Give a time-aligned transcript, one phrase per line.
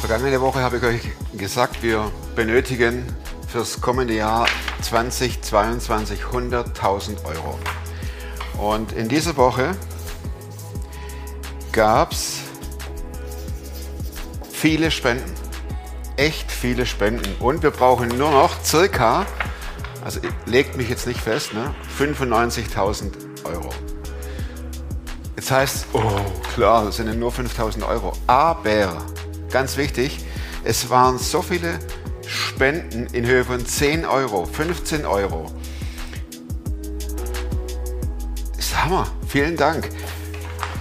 [0.00, 1.00] Vergangene Woche habe ich euch
[1.36, 3.04] gesagt, wir benötigen
[3.46, 4.46] fürs kommende Jahr
[4.82, 7.58] 2022 100.000 Euro.
[8.58, 9.76] Und in dieser Woche
[11.72, 12.40] gab es
[14.50, 15.32] viele Spenden.
[16.16, 17.36] Echt viele Spenden.
[17.38, 19.26] Und wir brauchen nur noch circa,
[20.08, 23.12] also legt mich jetzt nicht fest, ne, 95.000
[23.44, 23.68] Euro.
[25.36, 26.00] Jetzt heißt, oh
[26.54, 28.14] klar, das sind nur 5.000 Euro.
[28.26, 29.04] Aber,
[29.50, 30.24] ganz wichtig,
[30.64, 31.78] es waren so viele
[32.26, 35.52] Spenden in Höhe von 10 Euro, 15 Euro.
[38.56, 39.08] Ist Hammer.
[39.26, 39.90] Vielen Dank.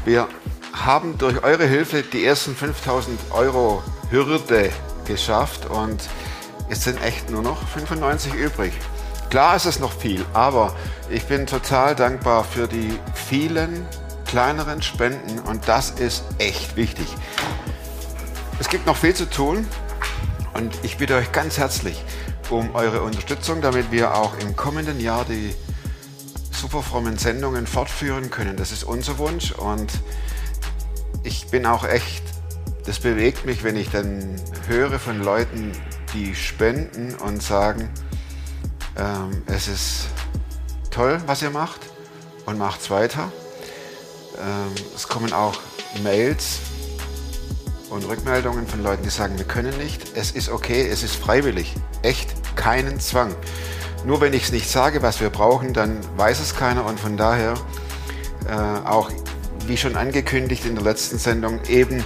[0.05, 0.29] Wir
[0.71, 4.69] haben durch eure Hilfe die ersten 5000 Euro Hürde
[5.03, 5.99] geschafft und
[6.69, 8.71] es sind echt nur noch 95 übrig.
[9.29, 10.73] Klar ist es noch viel, aber
[11.09, 13.85] ich bin total dankbar für die vielen
[14.25, 17.07] kleineren Spenden und das ist echt wichtig.
[18.59, 19.67] Es gibt noch viel zu tun
[20.53, 22.01] und ich bitte euch ganz herzlich
[22.49, 25.53] um eure Unterstützung, damit wir auch im kommenden Jahr die
[26.51, 28.55] superfrommen Sendungen fortführen können.
[28.55, 29.91] Das ist unser Wunsch und
[31.23, 32.23] ich bin auch echt,
[32.85, 35.73] das bewegt mich, wenn ich dann höre von Leuten,
[36.13, 37.89] die spenden und sagen,
[38.97, 40.07] ähm, es ist
[40.91, 41.81] toll, was ihr macht
[42.45, 43.31] und macht es weiter.
[44.37, 45.59] Ähm, es kommen auch
[46.03, 46.59] Mails
[47.89, 51.73] und Rückmeldungen von Leuten, die sagen, wir können nicht, es ist okay, es ist freiwillig,
[52.01, 53.35] echt keinen Zwang.
[54.05, 57.17] Nur wenn ich es nicht sage, was wir brauchen, dann weiß es keiner und von
[57.17, 57.53] daher
[58.47, 59.11] äh, auch
[59.67, 62.03] wie schon angekündigt in der letzten Sendung, eben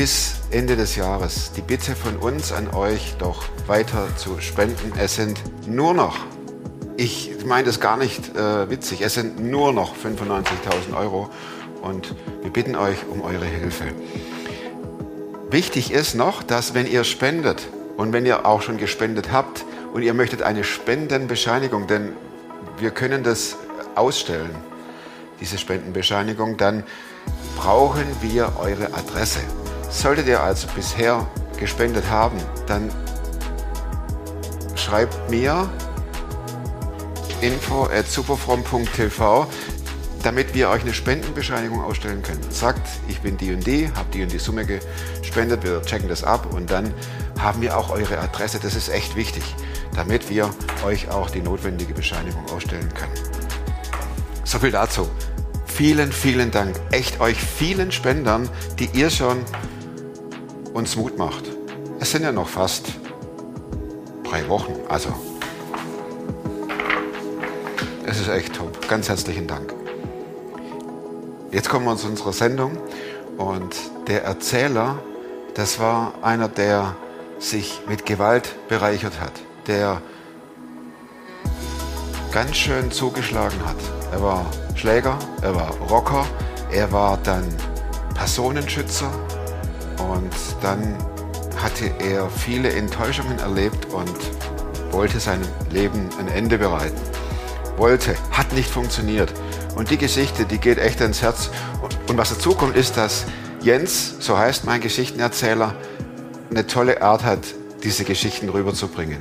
[0.00, 4.94] bis Ende des Jahres die Bitte von uns an euch, doch weiter zu spenden.
[4.98, 6.16] Es sind nur noch,
[6.96, 11.28] ich meine das gar nicht äh, witzig, es sind nur noch 95.000 Euro
[11.82, 13.88] und wir bitten euch um eure Hilfe.
[15.50, 20.00] Wichtig ist noch, dass wenn ihr spendet und wenn ihr auch schon gespendet habt und
[20.00, 22.14] ihr möchtet eine Spendenbescheinigung, denn
[22.78, 23.58] wir können das
[23.96, 24.54] ausstellen,
[25.42, 26.84] diese Spendenbescheinigung, dann
[27.58, 29.40] brauchen wir eure Adresse.
[29.90, 31.26] Solltet ihr also bisher
[31.58, 32.90] gespendet haben, dann
[34.76, 35.68] schreibt mir
[37.40, 39.46] info at superfrom.tv,
[40.22, 42.40] damit wir euch eine Spendenbescheinigung ausstellen können.
[42.50, 46.22] Sagt, ich bin die und die, habe die und die Summe gespendet, wir checken das
[46.22, 46.94] ab und dann
[47.38, 48.60] haben wir auch eure Adresse.
[48.60, 49.42] Das ist echt wichtig,
[49.96, 50.50] damit wir
[50.84, 53.12] euch auch die notwendige Bescheinigung ausstellen können.
[54.44, 55.10] So viel dazu
[55.80, 56.78] vielen, vielen Dank.
[56.90, 59.38] Echt euch vielen Spendern, die ihr schon
[60.80, 61.44] uns Mut macht.
[62.00, 62.86] Es sind ja noch fast
[64.24, 64.72] drei Wochen.
[64.88, 65.10] Also,
[68.06, 68.88] es ist echt top.
[68.88, 69.74] Ganz herzlichen Dank.
[71.52, 72.78] Jetzt kommen wir zu unserer Sendung
[73.36, 73.76] und
[74.06, 74.98] der Erzähler,
[75.54, 76.96] das war einer, der
[77.38, 79.32] sich mit Gewalt bereichert hat,
[79.66, 80.00] der
[82.32, 83.76] ganz schön zugeschlagen hat.
[84.12, 84.46] Er war
[84.76, 86.24] Schläger, er war Rocker,
[86.70, 87.44] er war dann
[88.14, 89.10] Personenschützer
[90.08, 90.30] und
[90.62, 90.96] dann
[91.62, 94.14] hatte er viele Enttäuschungen erlebt und
[94.92, 97.00] wollte seinem Leben ein Ende bereiten.
[97.76, 99.32] Wollte, hat nicht funktioniert.
[99.76, 101.50] Und die Geschichte, die geht echt ins Herz.
[102.08, 103.24] Und was dazu kommt, ist, dass
[103.62, 105.74] Jens, so heißt mein Geschichtenerzähler,
[106.50, 107.40] eine tolle Art hat,
[107.82, 109.18] diese Geschichten rüberzubringen.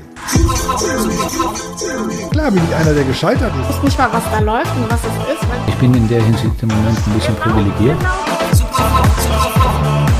[2.31, 3.69] Klar bin ich einer, der gescheitert ist.
[3.69, 5.47] Ich weiß nicht mal, was da läuft und was es ist.
[5.67, 7.97] Ich bin in der Hinsicht im Moment ein bisschen genau, privilegiert.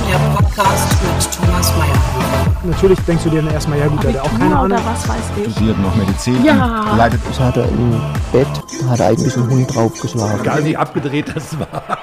[0.07, 2.53] Der Podcast mit Thomas Mayer.
[2.65, 4.77] Natürlich denkst du dir dann erstmal, ja gut, der hat auch keine Ahnung.
[4.83, 5.53] was weiß ich.
[5.53, 6.43] Studiert noch Medizin.
[6.43, 6.95] Ja.
[6.97, 7.21] Leidet.
[7.31, 8.01] Ich hatte im
[8.33, 8.47] Bett,
[8.89, 10.41] hat eigentlich ein Hund draufgeschlagen.
[10.41, 11.97] Egal wie abgedreht das war.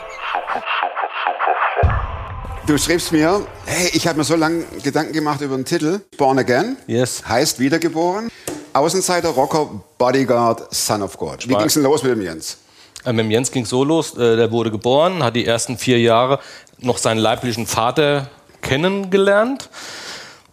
[2.67, 6.01] Du schriebst mir, hey, ich habe mir so lange Gedanken gemacht über den Titel.
[6.17, 6.79] Born Again.
[6.87, 7.23] Yes.
[7.29, 8.31] Heißt wiedergeboren.
[8.73, 9.69] Außenseiter, Rocker,
[9.99, 11.47] Bodyguard, Son of God.
[11.47, 12.57] Wie ging es denn los mit dem Jens?
[13.05, 15.77] Äh, mit dem Jens ging es so los, äh, der wurde geboren, hat die ersten
[15.77, 16.41] vier Jahre
[16.79, 18.29] noch seinen leiblichen Vater
[18.67, 19.71] kennengelernt.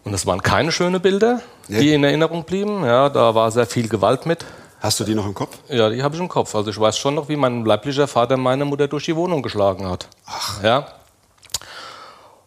[0.04, 1.80] Und das waren keine schönen Bilder, ja.
[1.80, 2.84] die in Erinnerung blieben.
[2.84, 4.44] Ja, da war sehr viel Gewalt mit.
[4.80, 5.56] Hast du die noch im Kopf?
[5.68, 6.54] Ja, die habe ich im Kopf.
[6.54, 9.88] Also ich weiß schon noch, wie mein leiblicher Vater meine Mutter durch die Wohnung geschlagen
[9.88, 10.08] hat.
[10.26, 10.62] Ach.
[10.62, 10.86] Ja.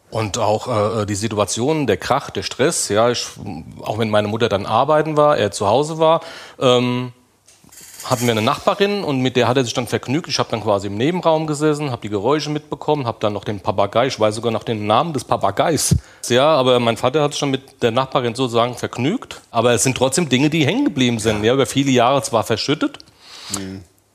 [0.09, 3.25] Und auch äh, die Situation, der Krach, der Stress, ja, ich,
[3.81, 6.21] auch wenn meine Mutter dann arbeiten war, er zu Hause war,
[6.59, 7.11] ähm,
[8.09, 10.27] hatten wir eine Nachbarin und mit der hat er sich dann vergnügt.
[10.30, 13.59] Ich habe dann quasi im Nebenraum gesessen, habe die Geräusche mitbekommen, habe dann noch den
[13.59, 15.95] Papagei, ich weiß sogar noch den Namen des Papageis.
[16.30, 19.42] Ja, aber mein Vater hat sich dann mit der Nachbarin sozusagen vergnügt.
[19.51, 21.44] Aber es sind trotzdem Dinge, die hängen geblieben sind.
[21.44, 23.00] Ja, über viele Jahre zwar verschüttet,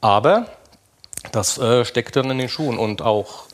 [0.00, 0.46] aber
[1.30, 2.78] das äh, steckt dann in den Schuhen.
[2.78, 3.44] Und auch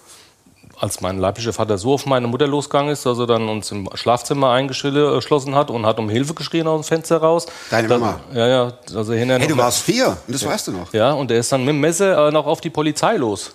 [0.81, 3.89] als mein leiblicher Vater so auf meine Mutter losgegangen ist, dass er dann uns im
[3.95, 7.47] Schlafzimmer eingeschlossen hat und hat um Hilfe geschrien aus dem Fenster raus.
[7.71, 8.21] Deine Da- Mama?
[8.33, 8.73] Ja, ja.
[8.95, 10.93] Also hinterher Hey, du warst vier und das weißt du noch.
[10.93, 13.53] Ja, und der ist dann mit dem Messer äh, noch auf die Polizei los.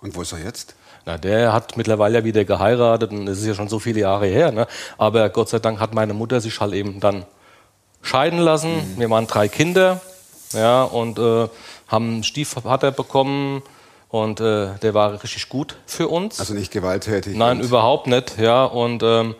[0.00, 0.74] Und wo ist er jetzt?
[1.04, 4.26] Na, der hat mittlerweile ja wieder geheiratet und das ist ja schon so viele Jahre
[4.26, 4.50] her.
[4.52, 4.66] Ne?
[4.98, 7.24] Aber Gott sei Dank hat meine Mutter sich halt eben dann
[8.02, 8.94] scheiden lassen.
[8.96, 10.00] Wir waren drei Kinder
[10.54, 11.48] ja, und äh,
[11.88, 13.62] haben einen Stiefvater bekommen
[14.10, 16.40] und äh, der war richtig gut für uns.
[16.40, 17.36] Also nicht gewalttätig.
[17.36, 18.38] Nein, überhaupt nicht.
[18.38, 19.34] Ja, und, ähm,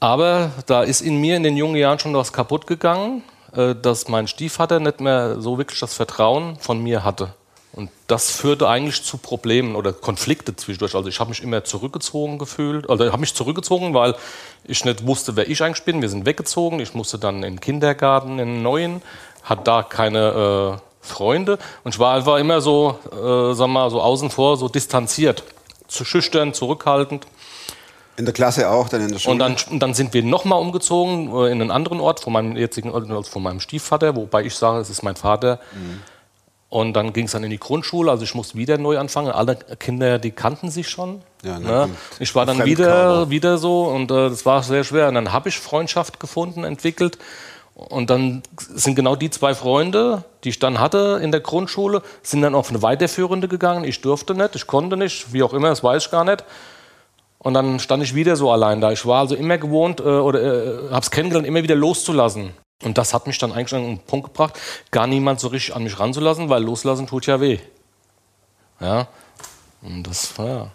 [0.00, 3.22] aber da ist in mir in den jungen Jahren schon was kaputt gegangen,
[3.54, 7.34] äh, dass mein Stiefvater nicht mehr so wirklich das Vertrauen von mir hatte.
[7.72, 10.94] Und das führte eigentlich zu Problemen oder Konflikte zwischendurch.
[10.94, 12.88] Also ich habe mich immer zurückgezogen gefühlt.
[12.88, 14.14] Also ich habe mich zurückgezogen, weil
[14.64, 16.00] ich nicht wusste, wer ich eigentlich bin.
[16.00, 16.80] Wir sind weggezogen.
[16.80, 19.02] Ich musste dann in den Kindergarten, in den neuen,
[19.42, 21.58] hatte da keine äh, Freunde.
[21.84, 25.44] Und ich war einfach immer so, äh, sag mal, so außen vor, so distanziert.
[25.88, 27.26] Zu schüchtern, zurückhaltend.
[28.16, 29.32] In der Klasse auch, dann in der Schule.
[29.32, 32.56] Und dann, und dann sind wir nochmal umgezogen äh, in einen anderen Ort von meinem
[32.56, 35.60] jetzigen, also von meinem Stiefvater, wobei ich sage, es ist mein Vater.
[36.68, 39.30] Und dann ging es dann in die Grundschule, also ich musste wieder neu anfangen.
[39.30, 41.22] Alle Kinder, die kannten sich schon.
[41.44, 41.88] Ja, ne,
[42.18, 45.08] Ich war dann wieder, wieder so und äh, das war sehr schwer.
[45.08, 47.18] Und dann habe ich Freundschaft gefunden, entwickelt.
[47.76, 52.40] Und dann sind genau die zwei Freunde, die ich dann hatte in der Grundschule, sind
[52.40, 53.84] dann auf eine weiterführende gegangen.
[53.84, 56.42] Ich durfte nicht, ich konnte nicht, wie auch immer, das weiß ich gar nicht.
[57.38, 58.92] Und dann stand ich wieder so allein da.
[58.92, 62.54] Ich war also immer gewohnt äh, oder äh, habe es kennengelernt, immer wieder loszulassen.
[62.82, 64.58] Und das hat mich dann eigentlich an einen Punkt gebracht,
[64.90, 67.58] gar niemand so richtig an mich ranzulassen, weil loslassen tut ja weh.
[68.80, 69.06] Ja.
[69.82, 70.70] Und das war ja.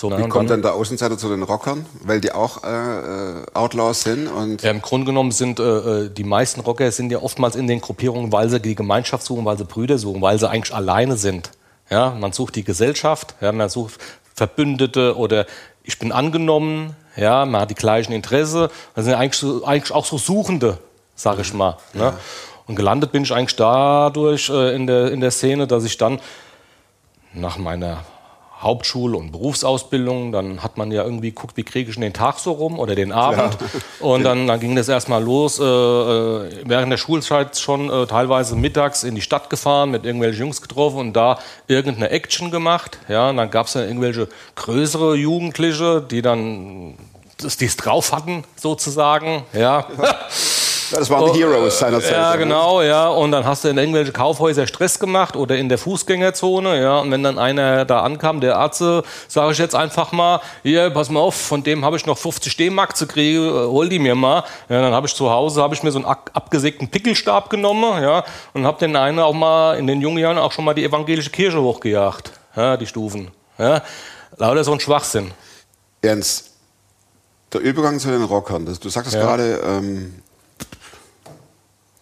[0.00, 1.84] So, Wie kommt dann der Außenseiter zu den Rockern?
[2.04, 5.62] Weil die auch äh, äh, Outlaws sind und Ja, Im Grunde genommen sind äh,
[6.04, 9.44] äh, die meisten Rocker sind ja oftmals in den Gruppierungen, weil sie die Gemeinschaft suchen,
[9.44, 11.50] weil sie Brüder suchen, weil sie eigentlich alleine sind.
[11.90, 13.98] Ja, man sucht die Gesellschaft, ja, man sucht
[14.36, 15.46] Verbündete oder
[15.82, 18.70] ich bin angenommen, ja, man hat die gleichen Interesse.
[18.94, 20.78] Das sind eigentlich, so, eigentlich auch so Suchende,
[21.16, 21.76] sage ich mal.
[21.92, 22.12] Ne?
[22.68, 26.20] Und gelandet bin ich eigentlich dadurch äh, in, der, in der Szene, dass ich dann
[27.34, 28.04] nach meiner
[28.60, 32.52] Hauptschule und Berufsausbildung, dann hat man ja irgendwie geguckt, wie kriege ich den Tag so
[32.52, 33.56] rum oder den Abend.
[34.00, 38.56] Und dann, dann ging das erstmal los, äh, äh, während der Schulzeit schon äh, teilweise
[38.56, 41.38] mittags in die Stadt gefahren, mit irgendwelchen Jungs getroffen und da
[41.68, 42.98] irgendeine Action gemacht.
[43.08, 46.94] Ja, und dann gab es dann irgendwelche größere Jugendliche, die dann
[47.40, 49.44] die es drauf hatten, sozusagen.
[49.52, 49.86] Ja.
[50.90, 52.12] Ja, das waren die Heroes seinerzeit.
[52.12, 52.38] Oh, Ja, ne?
[52.38, 53.08] genau, ja.
[53.08, 56.98] Und dann hast du in irgendwelche Kaufhäuser Stress gemacht oder in der Fußgängerzone, ja.
[57.00, 58.78] Und wenn dann einer da ankam, der Arzt,
[59.28, 62.56] sage ich jetzt einfach mal, hier, pass mal auf, von dem habe ich noch 50
[62.56, 64.44] D-Mark zu kriegen, äh, hol die mir mal.
[64.68, 68.02] Ja, dann habe ich zu Hause, habe ich mir so einen ab- abgesägten Pickelstab genommen,
[68.02, 68.24] ja.
[68.54, 71.30] Und habe den einen auch mal, in den jungen Jahren auch schon mal die evangelische
[71.30, 73.82] Kirche hochgejagt, ja, die Stufen, ja.
[74.36, 75.32] Lauter so ein Schwachsinn.
[76.00, 76.52] Ernst,
[77.52, 79.22] der Übergang zu den Rockern, du sagtest Ja.
[79.22, 80.22] gerade, ähm,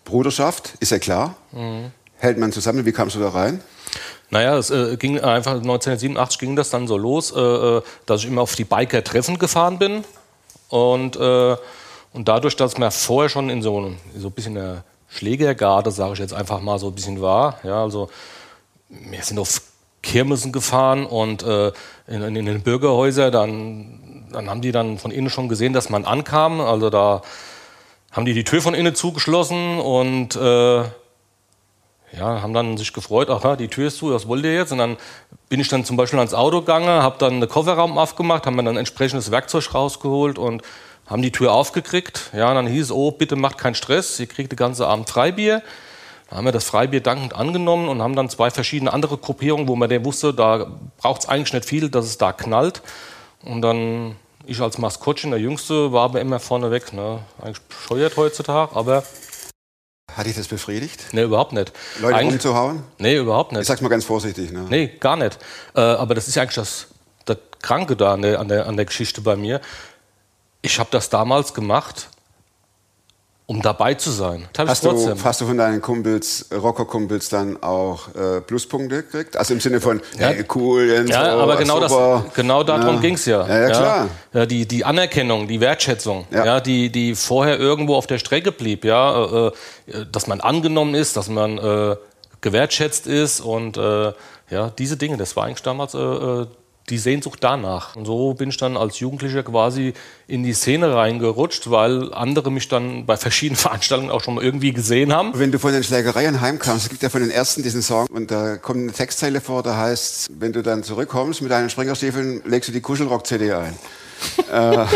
[0.06, 1.34] Bruderschaft, ist ja klar.
[1.52, 1.92] Mhm.
[2.18, 3.60] Hält man zusammen, wie kamst du da rein?
[4.30, 8.28] Naja, es äh, ging einfach 1987 ging das dann so los, äh, äh, dass ich
[8.28, 10.04] immer auf die Biker-Treffen gefahren bin.
[10.68, 11.56] Und, äh,
[12.12, 16.14] und dadurch, dass man vorher schon in so, einem- so ein bisschen der Schlägergarde, sage
[16.14, 18.08] ich jetzt einfach mal, so ein bisschen war, ja, also
[18.88, 19.60] wir sind auf
[20.02, 21.68] Kirmessen gefahren und äh,
[22.08, 25.88] in, in, in den Bürgerhäusern, dann, dann haben die dann von innen schon gesehen, dass
[25.90, 26.60] man ankam.
[26.60, 27.22] Also da
[28.16, 30.84] haben die die Tür von innen zugeschlossen und äh,
[32.12, 34.72] ja, haben dann sich gefreut, aha, die Tür ist zu, was wollt ihr jetzt?
[34.72, 34.96] Und dann
[35.48, 38.64] bin ich dann zum Beispiel ans Auto gegangen, habe dann den Kofferraum aufgemacht, haben mir
[38.64, 40.62] dann entsprechendes Werkzeug rausgeholt und
[41.06, 42.30] haben die Tür aufgekriegt.
[42.32, 45.62] Ja, dann hieß es, oh, bitte macht keinen Stress, ihr kriegt den ganzen Abend Freibier.
[46.30, 49.76] Da haben wir das Freibier dankend angenommen und haben dann zwei verschiedene andere Gruppierungen, wo
[49.76, 52.82] man der wusste, da braucht es eigentlich nicht viel, dass es da knallt.
[53.44, 54.16] Und dann,
[54.46, 56.92] ich als Maskottchen, der Jüngste, war aber immer vorneweg.
[56.92, 57.20] Ne?
[57.40, 59.02] Eigentlich bescheuert heutzutage, aber
[60.14, 61.12] Hat dich das befriedigt?
[61.12, 61.72] ne, überhaupt nicht.
[62.00, 62.82] Leute Eigentlich- umzuhauen?
[62.98, 63.62] Nee, überhaupt nicht.
[63.62, 64.52] Ich sag's mal ganz vorsichtig.
[64.52, 64.66] Ne?
[64.68, 65.38] Nee, gar nicht.
[65.74, 66.86] Äh, aber das ist eigentlich das,
[67.24, 69.60] das Kranke da an der, an, der, an der Geschichte bei mir.
[70.62, 72.08] Ich habe das damals gemacht,
[73.48, 74.48] um dabei zu sein.
[74.58, 79.36] Hast du, hast du von deinen Kumpels, Rocker-Kumpels dann auch äh, Pluspunkte gekriegt?
[79.36, 80.28] Also im Sinne von, Ja.
[80.28, 82.24] hey, cool, Jens, Ja, oh, aber genau, super.
[82.26, 83.00] das, genau darum Ja.
[83.00, 83.46] ging's ja.
[83.46, 84.08] Ja, ja, klar.
[84.32, 86.44] Ja, die, die Anerkennung, die Wertschätzung, Ja.
[86.44, 86.60] ja.
[86.60, 89.46] die, die vorher irgendwo auf der Strecke blieb, ja, äh,
[89.86, 91.94] äh, dass man angenommen ist, dass man äh,
[92.40, 94.12] gewertschätzt ist und äh,
[94.50, 96.46] ja, diese Dinge, das war eigentlich damals äh, äh,
[96.88, 97.96] die Sehnsucht danach.
[97.96, 99.92] Und so bin ich dann als Jugendlicher quasi
[100.28, 104.72] in die Szene reingerutscht, weil andere mich dann bei verschiedenen Veranstaltungen auch schon mal irgendwie
[104.72, 105.32] gesehen haben.
[105.34, 108.30] Wenn du von den Schlägereien heimkamst, es gibt ja von den ersten diesen Song und
[108.30, 112.68] da kommt eine Textzeile vor, da heißt, wenn du dann zurückkommst mit deinen Springerstiefeln, legst
[112.68, 113.74] du die Kuschelrock-CD ein.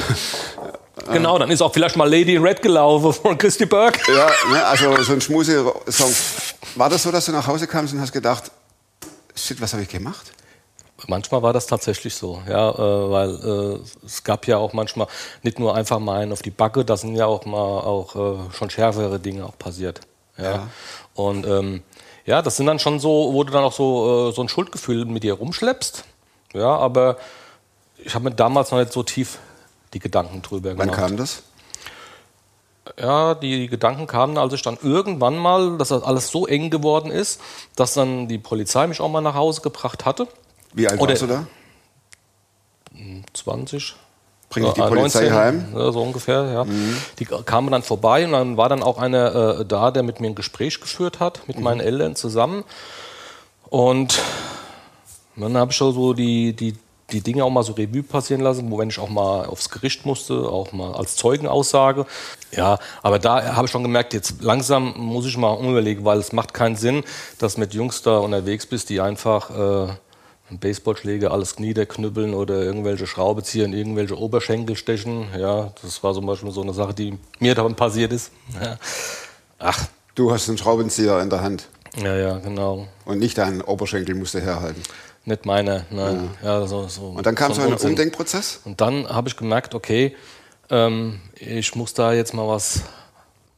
[1.11, 3.99] Genau, dann ist auch vielleicht mal Lady in Red gelaufen von Christy Burke.
[4.15, 6.15] Ja, ne, also so ein Schmuse-Song.
[6.77, 8.51] War das so, dass du nach Hause kamst und hast gedacht,
[9.35, 10.33] shit, was habe ich gemacht?
[11.07, 15.07] Manchmal war das tatsächlich so, ja, äh, weil äh, es gab ja auch manchmal
[15.43, 18.53] nicht nur einfach mal einen auf die Backe, da sind ja auch mal auch äh,
[18.53, 20.01] schon schärfere Dinge auch passiert.
[20.37, 20.51] Ja.
[20.53, 20.69] Ja.
[21.15, 21.83] Und ähm,
[22.27, 25.05] ja, das sind dann schon so, wo du dann auch so, äh, so ein Schuldgefühl
[25.05, 26.05] mit dir rumschleppst.
[26.53, 27.17] Ja, aber
[27.99, 29.39] ich habe mir damals noch nicht so tief
[29.93, 30.99] die Gedanken drüber Wann gemacht.
[30.99, 31.43] kam das?
[32.99, 37.11] Ja, die Gedanken kamen, als ich dann irgendwann mal, dass das alles so eng geworden
[37.11, 37.41] ist,
[37.77, 40.27] dass dann die Polizei mich auch mal nach Hause gebracht hatte.
[40.73, 41.47] Wie alt Oder- warst du da?
[43.33, 43.95] 20.
[44.49, 45.71] Bringt dich die Polizei 19, heim?
[45.71, 45.79] Mhm.
[45.79, 46.67] Ja, so ungefähr, ja.
[47.21, 50.27] Die kamen dann vorbei und dann war dann auch einer äh, da, der mit mir
[50.27, 51.63] ein Gespräch geführt hat, mit Mhm.
[51.63, 52.65] meinen Eltern zusammen.
[53.69, 54.21] Und
[55.37, 56.77] dann habe ich schon so die, die,
[57.13, 60.05] die Dinge auch mal so Revue passieren lassen, wo wenn ich auch mal aufs Gericht
[60.05, 62.05] musste, auch mal als Zeugenaussage.
[62.51, 66.33] Ja, aber da habe ich schon gemerkt, jetzt langsam muss ich mal umüberlegen, weil es
[66.33, 67.05] macht keinen Sinn,
[67.39, 69.51] dass mit Jungs da unterwegs bist, die einfach
[69.89, 69.93] äh,
[70.51, 75.29] mit Baseballschläger alles niederknüppeln oder irgendwelche Schraube ziehen, irgendwelche Oberschenkel stechen.
[75.39, 78.33] Ja, das war zum Beispiel so eine Sache, die mir dann passiert ist.
[78.61, 78.79] Ja.
[79.59, 82.87] Ach, Du hast einen Schraubenzieher in der Hand ja, ja, genau.
[83.05, 84.83] und nicht deinen Oberschenkel musst du herhalten.
[85.25, 86.31] Nicht meine, nein.
[86.43, 86.67] Ja.
[86.67, 87.91] so, so, Und dann kam so, ein ein Unsinn.
[87.91, 88.61] Umdenkprozess?
[88.65, 90.17] Und dann habe ich gemerkt, okay,
[90.69, 92.83] ähm, ich muss da jetzt mal was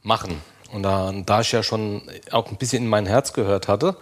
[0.03, 0.41] machen.
[0.71, 3.97] Und da, da ich ja schon auch ein bisschen in mein Herz gehört hatte,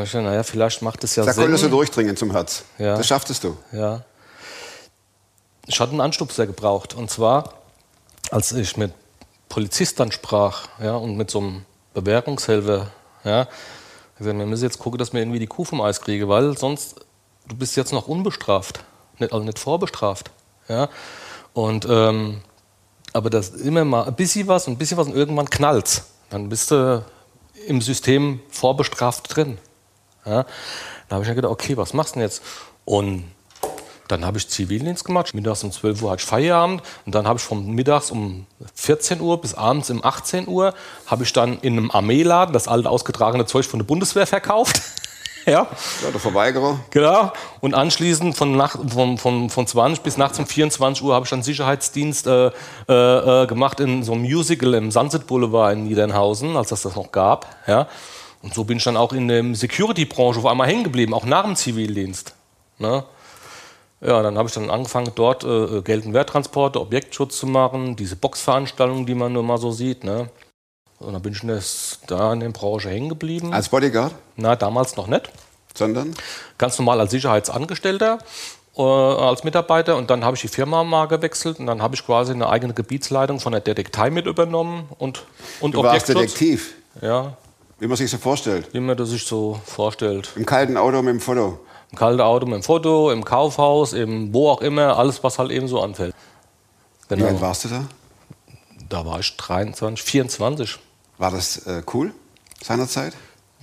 [0.00, 1.44] ich gedacht, naja, vielleicht macht es ja Da Sinn.
[1.44, 2.64] konntest du durchdringen zum Herz.
[2.78, 2.96] Ja.
[2.96, 3.56] Das schafftest du.
[3.72, 4.02] Ja.
[5.66, 6.94] Ich hatte einen Anstupser gebraucht.
[6.94, 7.54] Und zwar,
[8.30, 8.92] als ich mit
[9.48, 12.90] Polizisten sprach ja, und mit so einem Bewährungshelfer,
[13.24, 13.46] ja,
[14.16, 16.96] gesagt, wir müssen jetzt gucken, dass wir irgendwie die Kuh vom Eis kriegen, weil sonst,
[17.46, 18.80] du bist jetzt noch unbestraft,
[19.18, 20.30] nicht, also nicht vorbestraft.
[20.68, 20.88] Ja.
[21.52, 22.40] Und, ähm,
[23.12, 26.04] aber das immer mal ein bisschen was und ein bisschen was und irgendwann knallt's.
[26.30, 27.04] Dann bist du
[27.66, 29.58] im System vorbestraft drin.
[30.24, 30.44] Ja?
[31.08, 32.42] Da habe ich dann gedacht, okay, was machst du denn jetzt?
[32.84, 33.24] Und
[34.08, 35.32] dann habe ich Zivildienst gemacht.
[35.34, 36.82] Mittags um 12 Uhr hatte ich Feierabend.
[37.06, 40.74] Und dann habe ich von mittags um 14 Uhr bis abends um 18 Uhr
[41.06, 44.82] habe ich dann in einem Armeeladen das alte ausgetragene Zeug von der Bundeswehr verkauft.
[45.46, 45.52] ja,
[46.02, 46.80] Ja, der Verweigerer.
[46.90, 47.32] genau.
[47.60, 51.30] Und anschließend von, Nacht, von, von, von 20 bis nachts um 24 Uhr habe ich
[51.30, 52.50] dann Sicherheitsdienst äh,
[52.88, 56.96] äh, äh, gemacht in so einem Musical im Sunset Boulevard in Niedernhausen, als das das
[56.96, 57.46] noch gab.
[57.66, 57.88] Ja.
[58.42, 61.44] Und so bin ich dann auch in der Security-Branche auf einmal hängen geblieben, auch nach
[61.44, 62.34] dem Zivildienst.
[62.78, 63.04] Ne?
[64.00, 68.16] Ja, dann habe ich dann angefangen, dort äh, Geld- und Werttransporte, Objektschutz zu machen, diese
[68.16, 70.02] Boxveranstaltungen, die man nur mal so sieht.
[70.02, 70.28] Ne?
[70.98, 73.52] Und dann bin ich das, da in der Branche hängen geblieben.
[73.52, 75.30] Als Bodyguard, Na, damals noch nicht.
[75.74, 76.14] sondern
[76.58, 78.18] Ganz normal als Sicherheitsangestellter,
[78.76, 79.96] äh, als Mitarbeiter.
[79.96, 82.74] Und dann habe ich die Firma mal gewechselt und dann habe ich quasi eine eigene
[82.74, 85.24] Gebietsleitung von der Detektei mit übernommen und,
[85.60, 86.34] und du warst Objektschutz.
[86.34, 87.36] Detektiv, Ja,
[87.82, 88.68] wie man sich so vorstellt.
[88.72, 90.30] wie man das sich so vorstellt.
[90.36, 91.58] Im kalten Auto mit dem Foto.
[91.90, 95.66] Im kalten Auto, im Foto, im Kaufhaus, im wo auch immer, alles, was halt eben
[95.66, 96.14] so anfällt.
[97.08, 97.26] Wie Genau.
[97.26, 97.84] alt warst du da?
[98.88, 100.78] Da war ich 23, 24.
[101.18, 102.14] War das äh, cool
[102.62, 103.14] seinerzeit?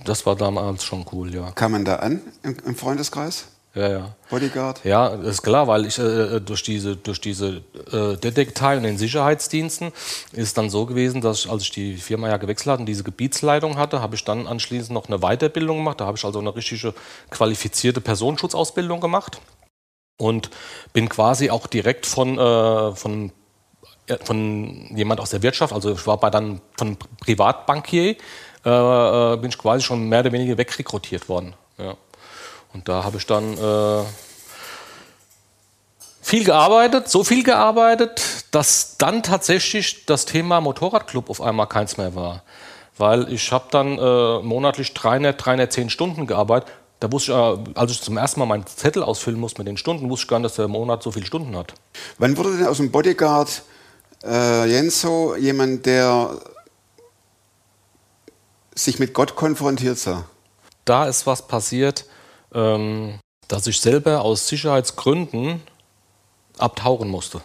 [0.04, 1.50] Das war damals schon cool, ja.
[1.52, 3.46] Kam man da an im, im Freundeskreis?
[3.74, 4.14] Ja, ja.
[4.28, 4.84] Bodyguard?
[4.84, 7.62] Ja, ist klar, weil ich äh, durch diese, durch diese
[7.92, 9.92] äh, Detektei und den Sicherheitsdiensten
[10.32, 13.04] ist dann so gewesen, dass ich, als ich die Firma ja gewechselt hatte und diese
[13.04, 16.00] Gebietsleitung hatte, habe ich dann anschließend noch eine Weiterbildung gemacht.
[16.00, 16.94] Da habe ich also eine richtige
[17.30, 19.40] qualifizierte Personenschutzausbildung gemacht
[20.18, 20.50] und
[20.92, 23.30] bin quasi auch direkt von, äh, von,
[24.08, 28.16] äh, von jemand aus der Wirtschaft, also ich war bei dann von einem Privatbankier,
[28.64, 31.54] äh, äh, bin ich quasi schon mehr oder weniger wegrekrutiert worden.
[31.78, 31.94] Ja.
[32.72, 34.04] Und da habe ich dann äh,
[36.22, 38.22] viel gearbeitet, so viel gearbeitet,
[38.52, 42.42] dass dann tatsächlich das Thema Motorradclub auf einmal keins mehr war.
[42.96, 46.70] Weil ich habe dann äh, monatlich 300, 310 Stunden gearbeitet.
[47.00, 49.76] Da wusste ich, äh, als ich zum ersten Mal meinen Zettel ausfüllen musste mit den
[49.76, 51.74] Stunden, wusste ich gar nicht, dass der Monat so viele Stunden hat.
[52.18, 53.62] Wann wurde denn aus dem Bodyguard
[54.22, 56.38] äh, Jenso jemand, der
[58.74, 60.24] sich mit Gott konfrontiert sah?
[60.84, 62.04] Da ist was passiert,
[62.52, 65.62] dass ich selber aus Sicherheitsgründen
[66.58, 67.40] abtauchen musste.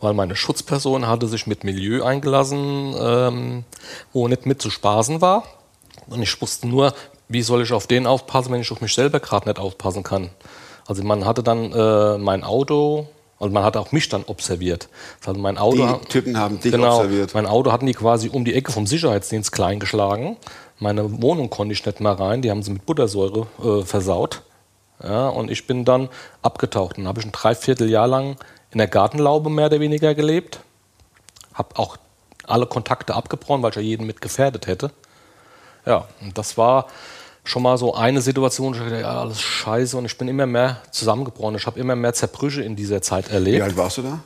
[0.00, 3.64] Weil meine Schutzperson hatte sich mit Milieu eingelassen, ähm,
[4.12, 5.44] wo nicht mit zu spaßen war.
[6.06, 6.94] Und ich wusste nur,
[7.28, 10.30] wie soll ich auf den aufpassen, wenn ich auf mich selber gerade nicht aufpassen kann.
[10.86, 14.88] Also man hatte dann äh, mein Auto, also man hat auch mich dann observiert.
[15.24, 17.34] Also mein Auto, Die Typen haben dich genau, observiert.
[17.34, 20.36] Mein Auto hatten die quasi um die Ecke vom Sicherheitsdienst klein geschlagen.
[20.78, 24.42] Meine Wohnung konnte ich nicht mehr rein, die haben sie mit Buttersäure äh, versaut.
[25.02, 26.08] Ja, und ich bin dann
[26.42, 26.98] abgetaucht.
[26.98, 28.36] Dann habe ich ein Dreivierteljahr lang
[28.70, 30.60] in der Gartenlaube mehr oder weniger gelebt.
[31.54, 31.96] Habe auch
[32.44, 34.90] alle Kontakte abgebrochen, weil ich ja jeden mit gefährdet hätte.
[35.86, 36.86] Ja, und das war
[37.44, 40.46] schon mal so eine Situation, wo ich dachte, ja, alles scheiße und ich bin immer
[40.46, 41.56] mehr zusammengebrochen.
[41.56, 43.62] Ich habe immer mehr Zerbrüche in dieser Zeit Wie erlebt.
[43.62, 44.20] alt warst du da?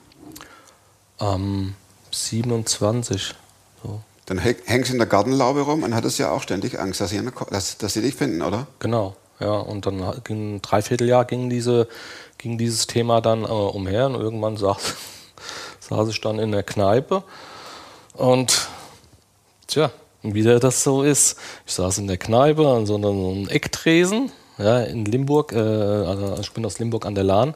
[1.20, 1.74] Ähm,
[2.10, 3.34] 27.
[4.32, 7.10] Dann häng- hängst du in der Gartenlaube rum und hattest ja auch ständig Angst, dass
[7.10, 7.20] sie,
[7.50, 8.66] dass, dass sie dich finden, oder?
[8.78, 9.52] Genau, ja.
[9.52, 11.86] Und dann ging ein Dreivierteljahr ging, diese,
[12.38, 14.78] ging dieses Thema dann äh, umher und irgendwann saß,
[15.80, 17.24] saß ich dann in der Kneipe
[18.14, 18.68] und
[19.66, 19.90] tja,
[20.22, 21.36] wie der das so ist,
[21.66, 26.52] ich saß in der Kneipe an so einem Ecktresen ja, in Limburg, äh, also ich
[26.52, 27.54] bin aus Limburg an der Lahn.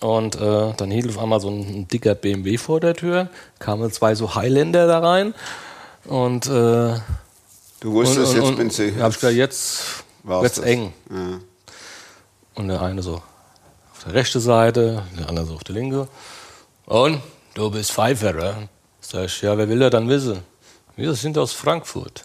[0.00, 3.90] Und äh, dann hielt auf einmal so ein, ein dicker BMW vor der Tür, kamen
[3.90, 5.34] zwei so Highlander da rein
[6.08, 6.98] und äh,
[7.80, 8.92] Du wusstest, jetzt bin sie.
[8.92, 10.64] Da habe ich gesagt, jetzt wird's das.
[10.64, 10.92] eng.
[11.10, 11.40] Ja.
[12.56, 16.08] Und der eine so auf der rechten Seite, der andere so auf der linke.
[16.86, 17.20] Und
[17.54, 18.68] du bist Pfeifer, oder?
[19.00, 20.40] Sag ich, ja, wer will er dann wissen?
[20.96, 22.24] Wir sind aus Frankfurt.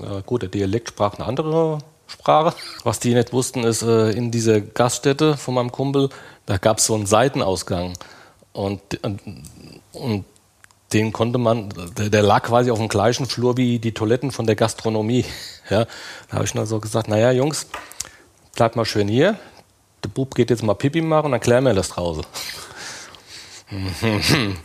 [0.00, 2.56] Ja, gut, der Dialekt sprach eine andere Sprache.
[2.82, 6.08] Was die nicht wussten, ist, äh, in dieser Gaststätte von meinem Kumpel,
[6.46, 7.96] da gab es so einen Seitenausgang.
[8.52, 9.20] Und, und,
[9.92, 10.24] und
[10.92, 14.46] den konnte man, der, der lag quasi auf dem gleichen Flur wie die Toiletten von
[14.46, 15.24] der Gastronomie.
[15.68, 15.84] Ja,
[16.28, 17.66] da habe ich nur so gesagt, naja, Jungs,
[18.54, 19.36] bleibt mal schön hier.
[20.04, 22.24] Der Bub geht jetzt mal Pipi machen und dann klären wir das draußen.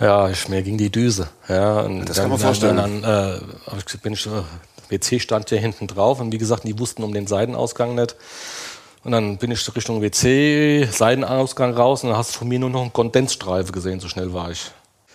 [0.00, 1.28] ja, ich, mir ging die Düse.
[1.48, 2.76] Ja, und Das dann, kann man vorstellen.
[2.76, 3.40] Dann, dann
[3.76, 4.42] äh, bin ich, äh,
[4.88, 8.14] WC stand ja hinten drauf und wie gesagt, die wussten um den Seitenausgang nicht.
[9.02, 12.70] Und dann bin ich Richtung WC, Seitenausgang raus und dann hast du von mir nur
[12.70, 14.70] noch einen Kondensstreife gesehen, so schnell war ich.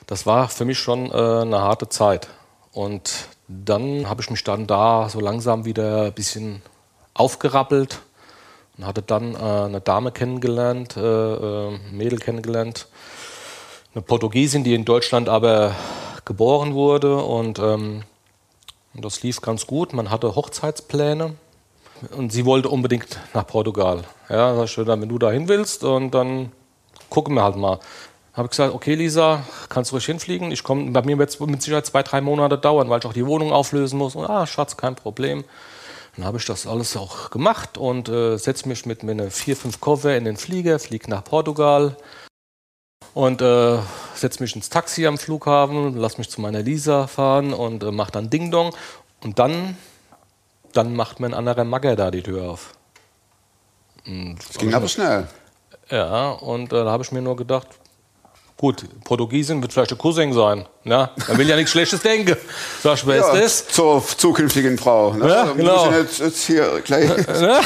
[0.08, 2.28] Das war für mich schon äh, eine harte Zeit.
[2.72, 6.62] Und dann habe ich mich dann da so langsam wieder ein bisschen
[7.14, 8.02] aufgerappelt
[8.78, 12.88] und hatte dann äh, eine Dame kennengelernt, äh, äh, ein Mädel kennengelernt,
[13.94, 15.76] eine Portugiesin, die in Deutschland aber
[16.26, 18.04] geboren wurde und ähm,
[18.94, 19.94] das lief ganz gut.
[19.94, 21.36] Man hatte Hochzeitspläne
[22.16, 24.04] und sie wollte unbedingt nach Portugal.
[24.30, 26.52] Ja, sag ich, dann, wenn du da hin willst und dann
[27.10, 27.80] gucken wir halt mal.
[28.36, 30.52] Habe ich gesagt, okay Lisa, kannst du ruhig hinfliegen.
[30.52, 33.14] Ich komme, bei mir wird es mit Sicherheit zwei, drei Monate dauern, weil ich auch
[33.14, 34.16] die Wohnung auflösen muss.
[34.16, 35.46] Und, ah, Schatz, kein Problem.
[36.16, 39.80] Dann habe ich das alles auch gemacht und äh, setze mich mit meinen vier, fünf
[39.80, 41.98] Koffer in den Flieger, fliege nach Portugal
[43.14, 43.78] und äh,
[44.16, 48.12] setze mich ins Taxi am Flughafen, lass mich zu meiner Lisa fahren und äh, mach
[48.12, 48.76] dann Ding Dong.
[49.24, 49.78] Und dann,
[50.74, 52.74] dann macht mir ein anderer Magger da die Tür auf.
[54.06, 55.28] Es ging aber schnell.
[55.90, 57.68] Ja, und äh, da habe ich mir nur gedacht,
[58.58, 60.66] gut, Portugiesin wird vielleicht ein Cousin sein.
[60.84, 62.36] Ja, man will ja nichts Schlechtes denken.
[62.82, 65.14] Sag ich, wer Ja, ist zur zukünftigen Frau.
[65.14, 65.28] Ne?
[65.28, 65.92] Ja, muss genau.
[65.92, 67.42] nicht jetzt hier gleich das?
[67.42, 67.62] Ja?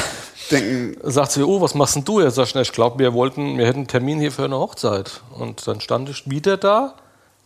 [0.50, 2.34] denken, sagt sie, oh, was machst denn du jetzt?
[2.34, 5.20] Sag ich, "Na, ich glaube, wir wollten, wir hätten einen Termin hier für eine Hochzeit.
[5.38, 6.94] Und dann stand ich wieder da,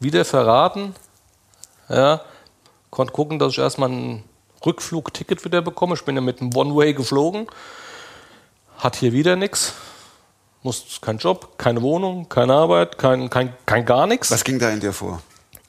[0.00, 0.94] wieder verraten.
[1.90, 2.22] Ja,
[2.90, 4.24] konnte gucken, dass ich erstmal ein
[4.64, 5.94] Rückflugticket wieder bekomme.
[5.96, 7.46] Ich bin ja mit einem One-Way geflogen.
[8.78, 9.74] Hat hier wieder nichts.
[10.64, 14.31] Muss kein Job, keine Wohnung, keine Arbeit, kein, kein, kein gar nichts.
[14.31, 15.22] was ging da in dir vor?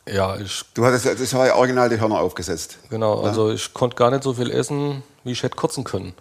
[0.08, 2.78] Ja, ich Du hattest, das war ja original die Hörner aufgesetzt.
[2.90, 6.14] Genau, also ich konnte gar nicht so viel essen, wie ich hätte kotzen können.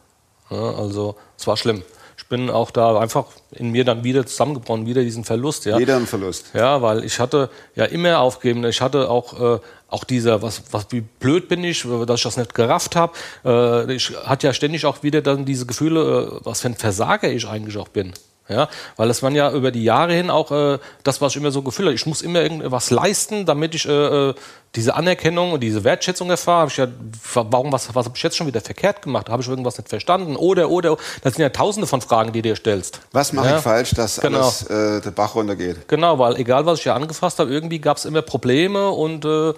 [0.50, 1.84] Ja, also es war schlimm.
[2.16, 5.66] Ich bin auch da einfach in mir dann wieder zusammengebrochen, wieder diesen Verlust.
[5.66, 5.78] Ja.
[5.78, 6.46] Wieder ein Verlust.
[6.52, 8.64] Ja, weil ich hatte ja immer aufgegeben.
[8.64, 12.36] Ich hatte auch, äh, auch dieser, was, was, wie blöd bin ich, dass ich das
[12.36, 13.12] nicht gerafft habe.
[13.44, 17.30] Äh, ich hatte ja ständig auch wieder dann diese Gefühle, äh, was für ein Versager
[17.30, 18.12] ich eigentlich auch bin.
[18.46, 21.50] Ja, weil es waren ja über die Jahre hin auch äh, das, was ich immer
[21.50, 21.94] so gefühlt habe.
[21.94, 24.34] Ich muss immer irgendwas leisten, damit ich äh, äh,
[24.74, 26.60] diese Anerkennung und diese Wertschätzung erfahre.
[26.62, 26.86] Hab ich ja,
[27.32, 29.30] warum, was, was habe ich jetzt schon wieder verkehrt gemacht?
[29.30, 30.36] Habe ich irgendwas nicht verstanden?
[30.36, 33.00] Oder, oder, das sind ja tausende von Fragen, die du dir stellst.
[33.12, 33.56] Was mache Ja.
[33.56, 34.40] ich falsch, dass Genau.
[34.40, 35.88] alles äh, der Bach runtergeht?
[35.88, 39.54] Genau, weil egal, was ich ja angefasst habe, irgendwie gab es immer Probleme und äh,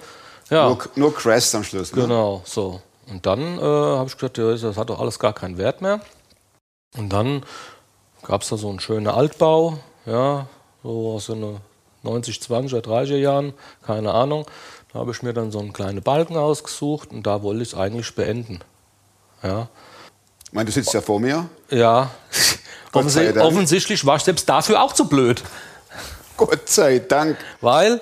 [0.50, 0.68] ja.
[0.68, 1.92] Nur, nur Crest am Schluss.
[1.92, 2.02] Ne?
[2.02, 2.80] Genau, so.
[3.10, 5.98] Und dann äh, habe ich gedacht, ja, das hat doch alles gar keinen Wert mehr.
[6.96, 7.42] Und dann
[8.26, 10.46] gab es da so einen schönen Altbau, ja,
[10.82, 11.60] so aus so einer
[12.02, 13.54] 90, 20 oder 30er Jahren,
[13.86, 14.46] keine Ahnung.
[14.92, 17.74] Da habe ich mir dann so einen kleinen Balken ausgesucht und da wollte ich es
[17.78, 18.60] eigentlich beenden.
[19.42, 19.68] Ja,
[20.46, 21.48] Ich meine, du sitzt ja vor mir.
[21.70, 22.10] ja.
[22.92, 23.46] Gott sei Offensi Dank.
[23.46, 25.42] offensichtlich war ich selbst dafür auch zu blöd.
[26.38, 27.36] Gott sei Dank.
[27.60, 28.00] Weil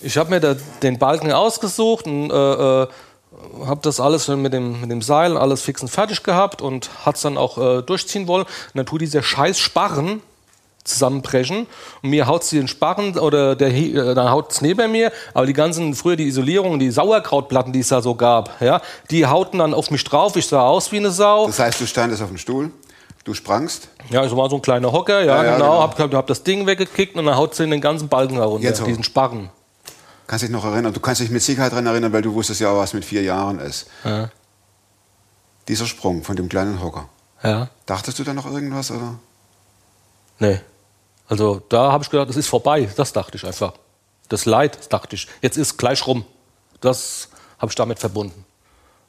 [0.00, 2.86] ich habe mir da den Balken ausgesucht und äh, äh,
[3.66, 7.16] habe das alles mit dem, mit dem Seil alles fix und fertig gehabt und hat
[7.16, 8.44] es dann auch äh, durchziehen wollen.
[8.44, 10.22] Und dann tut dieser scheiß Sparren
[10.84, 11.66] zusammenbrechen
[12.02, 15.46] und mir haut sie den Sparren oder der äh, dann haut es neben mir, aber
[15.46, 19.58] die ganzen früher die Isolierungen, die Sauerkrautplatten, die es da so gab, ja, die hauten
[19.58, 20.36] dann auf mich drauf.
[20.36, 21.46] Ich sah aus wie eine Sau.
[21.46, 22.70] Das heißt, du standest auf dem Stuhl,
[23.24, 23.88] du sprangst.
[24.08, 25.64] Ja, es war so ein kleiner Hocker, ja, Ja, ja, genau.
[25.66, 25.82] genau.
[25.82, 28.84] Hab, hab das Ding weggekickt und dann haut sie in den ganzen Balken herunter, Jetzt
[28.86, 29.50] diesen Sparren.
[30.30, 30.92] Kannst dich noch erinnern.
[30.92, 33.58] Du kannst dich mit Sicherheit daran erinnern, weil du wusstest ja, was mit vier Jahren
[33.58, 33.88] ist.
[34.04, 34.30] Ja.
[35.66, 37.08] Dieser Sprung von dem kleinen Hocker.
[37.42, 37.68] Ja.
[37.84, 38.92] Dachtest du da noch irgendwas?
[38.92, 39.18] Oder?
[40.38, 40.60] Nee.
[41.26, 42.88] Also da habe ich gedacht, das ist vorbei.
[42.94, 43.72] Das dachte ich einfach.
[44.28, 45.26] Das Leid, das dachte ich.
[45.42, 46.24] Jetzt ist gleich rum.
[46.80, 48.44] Das habe ich damit verbunden.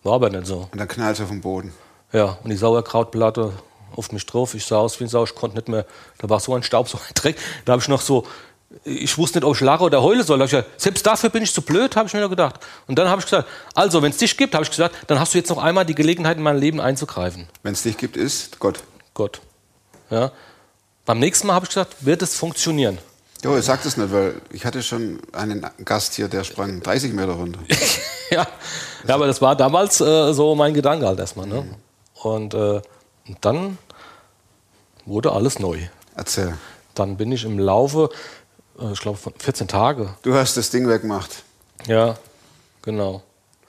[0.01, 0.69] War aber nicht so.
[0.71, 1.71] Und dann knallt es auf den Boden.
[2.13, 3.53] Ja, und die Sauerkrautplatte
[3.95, 4.55] auf mich drauf.
[4.55, 5.23] Ich sah aus wie ein Sau.
[5.25, 5.86] Ich konnte nicht mehr.
[6.17, 7.38] Da war so ein Staub, so ein Dreck.
[7.65, 8.25] Da habe ich noch so.
[8.84, 10.39] Ich wusste nicht, ob ich lache oder heule soll.
[10.39, 12.60] Da ich gesagt, selbst dafür bin ich zu blöd, habe ich mir gedacht.
[12.88, 15.34] Und dann habe ich gesagt, also, wenn es dich gibt, habe ich gesagt, dann hast
[15.34, 17.47] du jetzt noch einmal die Gelegenheit, in mein Leben einzugreifen.
[17.63, 18.79] Wenn es dich gibt, ist Gott.
[19.13, 19.41] Gott.
[20.10, 20.31] Ja.
[21.05, 22.97] Beim nächsten Mal habe ich gesagt, wird es funktionieren.
[23.43, 27.13] Jo, ich sag das nicht, weil ich hatte schon einen Gast hier, der sprang 30
[27.13, 27.60] Meter runter.
[28.29, 28.47] ja.
[29.07, 31.47] ja, aber das war damals äh, so mein Gedanke halt erstmal.
[31.47, 31.65] Ne?
[32.21, 32.81] Und, äh,
[33.27, 33.79] und dann
[35.05, 35.79] wurde alles neu.
[36.15, 36.53] Erzähl.
[36.93, 38.10] Dann bin ich im Laufe,
[38.94, 40.13] ich glaube, von 14 Tage.
[40.24, 41.44] Du hast das Ding weggemacht.
[41.88, 42.15] Ja,
[42.82, 43.22] genau.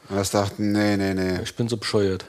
[0.09, 1.41] Und hast gedacht, nee, nee, nee.
[1.43, 2.25] Ich bin so bescheuert.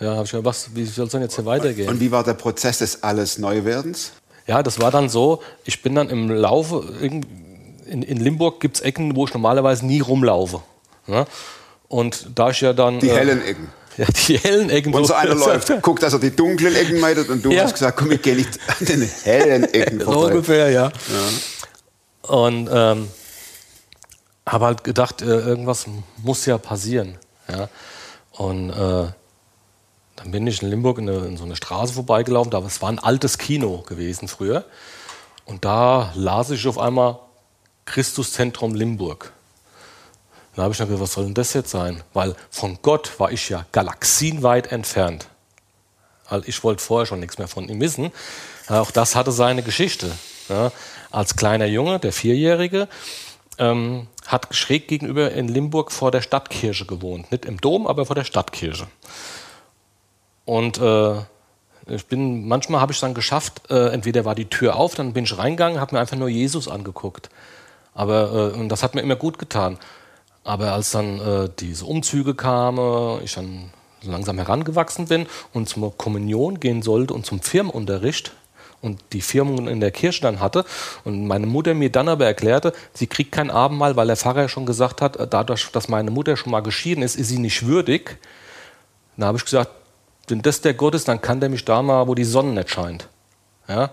[0.00, 1.88] Ja, habe ich gedacht, was, wie soll es denn jetzt hier weitergehen?
[1.88, 4.12] Und wie war der Prozess des alles Neuwerdens?
[4.46, 7.24] Ja, das war dann so, ich bin dann im Laufe, in,
[7.86, 10.60] in Limburg gibt es Ecken, wo ich normalerweise nie rumlaufe.
[11.06, 11.26] Ne?
[11.88, 13.00] Und da ich ja dann...
[13.00, 13.68] Die äh, hellen Ecken.
[13.96, 14.92] Ja, die hellen Ecken.
[14.92, 17.62] Und so einer läuft, guckt, dass er die dunklen Ecken meidet und du Ja.
[17.62, 20.26] hast gesagt, komm, ich gehe nicht an den hellen Ecken So vorbei.
[20.34, 20.92] ungefähr, ja.
[22.28, 23.08] Und ähm,
[24.46, 25.86] habe halt gedacht, äh, irgendwas
[26.18, 27.18] muss ja passieren.
[27.48, 27.68] Ja?
[28.32, 29.08] Und äh,
[30.16, 32.50] dann bin ich in Limburg in, eine, in so eine Straße vorbeigelaufen.
[32.50, 34.64] Da, es war ein altes Kino gewesen früher.
[35.44, 37.18] Und da las ich auf einmal
[37.84, 39.32] Christuszentrum Limburg.
[40.54, 42.02] Da habe ich gedacht, was soll denn das jetzt sein?
[42.14, 45.28] Weil von Gott war ich ja galaxienweit entfernt.
[46.28, 48.10] Weil ich wollte vorher schon nichts mehr von ihm wissen.
[48.68, 50.10] Ja, auch das hatte seine Geschichte.
[50.48, 50.72] Ja,
[51.10, 52.88] als kleiner Junge, der Vierjährige,
[53.58, 57.30] ähm, hat schräg gegenüber in Limburg vor der Stadtkirche gewohnt.
[57.30, 58.86] Nicht im Dom, aber vor der Stadtkirche.
[60.44, 61.14] Und äh,
[61.88, 65.12] ich bin, manchmal habe ich es dann geschafft, äh, entweder war die Tür auf, dann
[65.12, 67.30] bin ich reingegangen, habe mir einfach nur Jesus angeguckt.
[67.94, 69.78] Aber äh, und das hat mir immer gut getan.
[70.44, 73.70] Aber als dann äh, diese Umzüge kamen, ich dann
[74.02, 78.32] langsam herangewachsen bin und zur Kommunion gehen sollte und zum Firmenunterricht
[78.86, 80.64] und die Firmung in der Kirche dann hatte
[81.04, 84.66] und meine Mutter mir dann aber erklärte, sie kriegt kein Abendmahl, weil der Pfarrer schon
[84.66, 88.18] gesagt hat, äh, dadurch, dass meine Mutter schon mal geschieden ist, ist sie nicht würdig.
[89.16, 89.70] Dann habe ich gesagt,
[90.28, 92.70] wenn das der Gott ist, dann kann der mich da mal, wo die Sonne nicht
[92.70, 93.08] scheint.
[93.68, 93.90] Ja?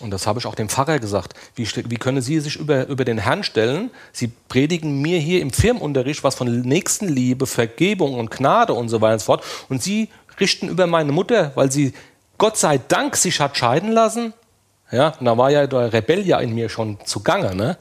[0.00, 1.34] Und das habe ich auch dem Pfarrer gesagt.
[1.54, 3.90] Wie, wie können Sie sich über, über den Herrn stellen?
[4.12, 9.14] Sie predigen mir hier im Firmenunterricht was von Nächstenliebe, Vergebung und Gnade und so weiter
[9.14, 9.44] und so fort.
[9.68, 10.08] Und Sie
[10.40, 11.92] richten über meine Mutter, weil sie
[12.38, 14.32] Gott sei Dank sich hat scheiden lassen.
[14.90, 17.54] Ja, da war ja der Rebell ja in mir schon zugange.
[17.54, 17.76] Ne?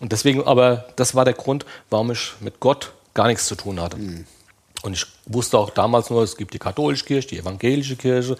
[0.00, 3.80] Und deswegen, aber das war der Grund, warum ich mit Gott gar nichts zu tun
[3.80, 3.96] hatte.
[4.82, 8.36] Und ich wusste auch damals nur, es gibt die katholische Kirche, die evangelische Kirche,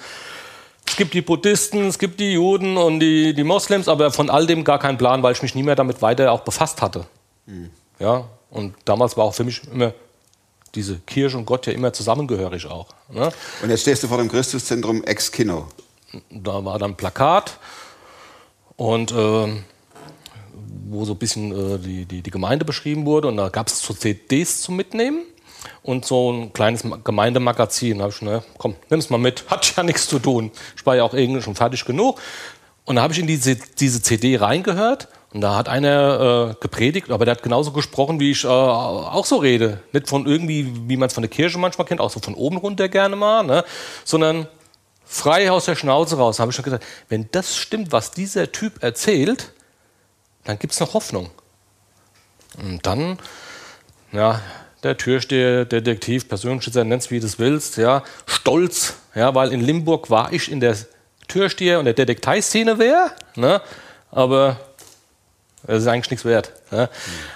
[0.87, 4.47] es gibt die Buddhisten, es gibt die Juden und die, die Moslems, aber von all
[4.47, 7.07] dem gar keinen Plan, weil ich mich nie mehr damit weiter auch befasst hatte.
[7.99, 9.93] Ja, und damals war auch für mich immer
[10.75, 12.87] diese Kirche und Gott ja immer zusammengehörig auch.
[13.11, 13.31] Ne?
[13.63, 15.67] Und jetzt stehst du vor dem Christuszentrum ex-Kino.
[16.31, 17.59] Da war dann ein Plakat
[18.77, 19.65] und ähm,
[20.91, 23.81] wo so ein bisschen äh, die, die, die Gemeinde beschrieben wurde und da gab es
[23.81, 25.23] so CDs zum Mitnehmen
[25.83, 27.99] und so ein kleines Ma- Gemeindemagazin.
[27.99, 30.51] Da habe ich, ne, komm, nimm es mal mit, hat ja nichts zu tun.
[30.77, 32.21] Ich war ja auch irgendwie schon fertig genug.
[32.85, 37.11] Und da habe ich in diese, diese CD reingehört und da hat einer äh, gepredigt,
[37.11, 39.83] aber der hat genauso gesprochen, wie ich äh, auch so rede.
[39.93, 42.57] Nicht von irgendwie, wie man es von der Kirche manchmal kennt, auch so von oben
[42.57, 43.65] runter gerne mal, ne?
[44.05, 44.49] sondern
[45.05, 46.37] frei aus der Schnauze raus.
[46.37, 49.53] Da habe ich schon gesagt, wenn das stimmt, was dieser Typ erzählt,
[50.45, 51.31] dann gibt es noch Hoffnung.
[52.59, 53.19] Und dann,
[54.13, 54.41] ja,
[54.83, 60.33] der Türsteher, Detektiv, Persönlichschützer, nenn's wie du willst, ja, stolz, ja, weil in Limburg war
[60.33, 60.75] ich in der
[61.27, 63.61] Türsteher- und der Detekteiszene wäre, ne,
[64.11, 64.59] aber
[65.67, 66.53] Das ist eigentlich nichts wert.
[66.71, 66.89] Ja.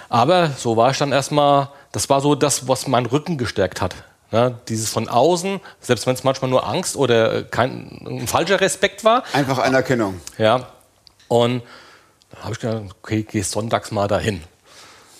[0.09, 3.95] Aber so war ich dann erstmal, das war so das, was meinen Rücken gestärkt hat.
[4.31, 9.03] Ja, dieses von außen, selbst wenn es manchmal nur Angst oder kein, ein falscher Respekt
[9.03, 9.23] war.
[9.31, 10.21] Einfach Anerkennung.
[10.39, 10.69] Ja.
[11.27, 11.61] Und
[12.31, 14.41] da habe ich gedacht, okay, geh sonntags mal dahin.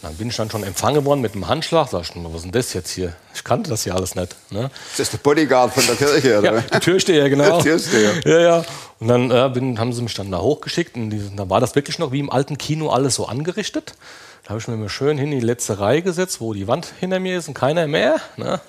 [0.03, 1.87] Dann bin ich dann schon empfangen worden mit einem Handschlag.
[1.87, 3.15] Sag ich, was ist denn das jetzt hier?
[3.33, 4.35] Ich kannte das ja alles nicht.
[4.51, 4.69] Ne?
[4.91, 6.55] Das ist der Bodyguard von der Kirche, oder?
[6.55, 7.43] Ja, der Türsteher, genau.
[7.61, 8.11] Der Türsteher.
[8.25, 8.65] Ja, ja.
[8.99, 11.75] Und dann äh, bin, haben sie mich dann da hochgeschickt und die, da war das
[11.75, 13.95] wirklich noch wie im alten Kino alles so angerichtet.
[14.43, 17.21] Da habe ich mir schön hin in die letzte Reihe gesetzt, wo die Wand hinter
[17.21, 18.19] mir ist und keiner mehr.
[18.35, 18.59] Ne?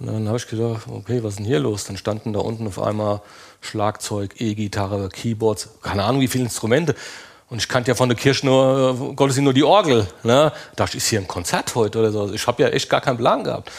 [0.00, 1.84] Und dann habe ich gedacht, okay, was ist denn hier los?
[1.84, 3.20] Dann standen da unten auf einmal
[3.60, 6.96] Schlagzeug, E-Gitarre, Keyboards, keine Ahnung wie viele Instrumente.
[7.50, 10.06] Und ich kannte ja von der Kirche nur, äh, Gottesdienst nur die Orgel.
[10.22, 10.52] Ne?
[10.52, 12.32] Da dachte ich, ist hier ein Konzert heute oder so?
[12.32, 13.70] Ich habe ja echt gar keinen Plan gehabt.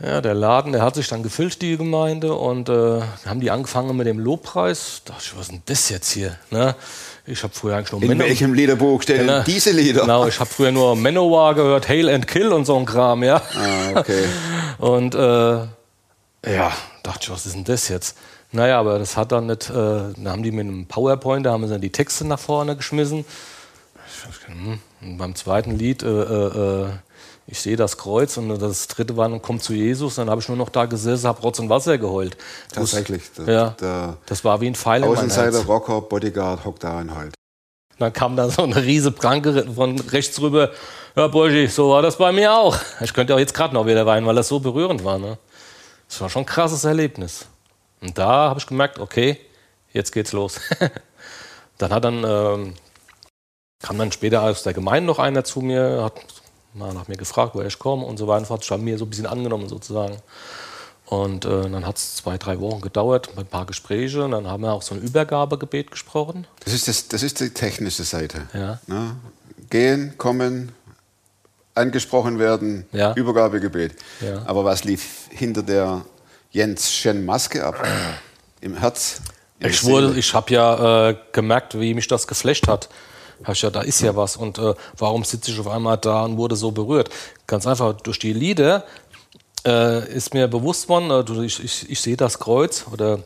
[0.00, 3.96] Ja, der Laden, der hat sich dann gefüllt, die Gemeinde, und äh, haben die angefangen
[3.96, 5.00] mit dem Lobpreis.
[5.06, 6.36] Da dachte ich, was ist denn das jetzt hier?
[6.50, 6.74] Ne?
[7.24, 9.36] Ich habe früher eigentlich nur In Manowar- welchem Liederbuch stehen Genau.
[9.36, 10.02] denn diese Lieder?
[10.02, 13.36] Genau, ich habe früher nur Manowar gehört, Hail and Kill und so ein Kram, ja.
[13.56, 14.24] Ah, okay.
[14.78, 16.72] Und äh, ja,
[17.02, 18.16] dachte ich, was ist denn das jetzt?
[18.52, 21.64] Naja, aber das hat dann nicht, äh, dann haben die mit einem PowerPoint, da haben
[21.64, 23.24] sie dann die Texte nach vorne geschmissen.
[24.46, 24.78] Hm.
[25.02, 26.88] Und beim zweiten Lied, äh, äh, äh,
[27.48, 30.48] ich sehe das Kreuz und das dritte war, dann kommt zu Jesus, dann habe ich
[30.48, 32.36] nur noch da gesessen, habe Rotz und Wasser geheult.
[32.72, 33.22] Tatsächlich.
[33.38, 35.64] Der, Ja, der das war wie ein Pfeil Außenseiter.
[35.64, 37.34] Rocker, Bodyguard hockt da und halt.
[37.98, 40.70] Dann kam da so eine riese Pranke von rechts rüber.
[41.14, 42.76] Ja, Burschi, so war das bei mir auch.
[43.00, 45.18] Ich könnte auch jetzt gerade noch wieder weinen, weil das so berührend war.
[45.18, 45.38] Ne?
[46.08, 47.46] Das war schon ein krasses Erlebnis.
[48.00, 49.38] Und da habe ich gemerkt, okay,
[49.92, 50.60] jetzt geht's los.
[51.78, 52.74] dann hat dann, ähm,
[53.80, 56.14] kam dann später aus der Gemeinde noch einer zu mir, hat
[56.74, 58.48] mal nach mir gefragt, woher ich komme und so weiter.
[58.48, 60.18] Hat sich an mir so ein bisschen angenommen sozusagen.
[61.06, 64.24] Und äh, dann hat es zwei, drei Wochen gedauert, ein paar Gespräche.
[64.24, 66.46] Und dann haben wir auch so ein Übergabegebet gesprochen.
[66.64, 68.48] Das ist, das, das ist die technische Seite.
[68.52, 68.80] Ja.
[68.86, 69.16] Ne?
[69.70, 70.72] Gehen, kommen,
[71.74, 73.14] angesprochen werden, Ja.
[73.14, 73.94] Übergabegebet.
[74.20, 74.42] Ja.
[74.46, 76.04] Aber was lief hinter der
[76.56, 77.86] Jens Schen Maske ab?
[78.62, 79.20] Im Herz?
[79.58, 80.18] Ich, wurde, Seele?
[80.18, 82.88] ich habe ja äh, gemerkt, wie mich das geflasht hat.
[83.44, 84.38] Hab ich ja, da ist ja was.
[84.38, 87.10] Und äh, warum sitze ich auf einmal da und wurde so berührt?
[87.46, 88.86] Ganz einfach durch die Lieder
[89.66, 93.18] äh, ist mir bewusst worden, äh, ich, ich, ich sehe das Kreuz oder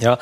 [0.00, 0.18] ja,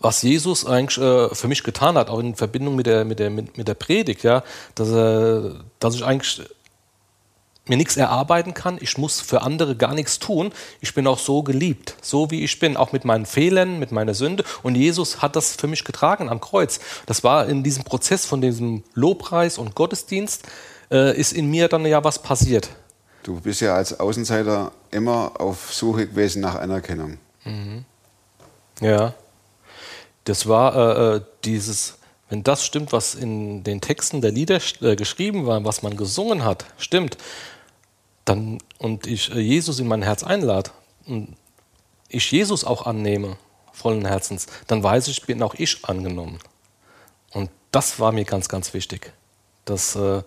[0.00, 3.30] was Jesus eigentlich äh, für mich getan hat, auch in Verbindung mit der, mit der,
[3.30, 4.42] mit, der Predigt, ja,
[4.74, 6.42] dass, er, dass ich eigentlich
[7.68, 8.78] mir nichts erarbeiten kann.
[8.80, 10.52] Ich muss für andere gar nichts tun.
[10.80, 14.14] Ich bin auch so geliebt, so wie ich bin, auch mit meinen Fehlern, mit meiner
[14.14, 14.44] Sünde.
[14.62, 16.80] Und Jesus hat das für mich getragen am Kreuz.
[17.06, 20.46] Das war in diesem Prozess von diesem Lobpreis und Gottesdienst,
[20.90, 22.70] äh, ist in mir dann ja was passiert.
[23.22, 27.18] Du bist ja als Außenseiter immer auf Suche gewesen nach Anerkennung.
[28.80, 29.14] Ja.
[30.24, 34.94] Das war äh, äh, dieses, wenn das stimmt, was in den Texten der Lieder äh,
[34.94, 37.16] geschrieben war, was man gesungen hat, stimmt,
[38.28, 40.70] dann und ich äh, Jesus in mein Herz einlade
[41.06, 41.36] und
[42.08, 43.36] ich Jesus auch annehme,
[43.72, 46.38] vollen Herzens, dann weiß ich, bin auch ich angenommen.
[47.32, 49.12] Und das war mir ganz, ganz wichtig.
[49.64, 50.22] Das, äh,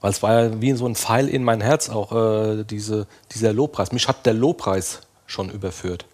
[0.00, 3.52] weil es war ja wie so ein Pfeil in mein Herz, auch äh, diese, dieser
[3.52, 3.92] Lobpreis.
[3.92, 6.04] Mich hat der Lobpreis schon überführt.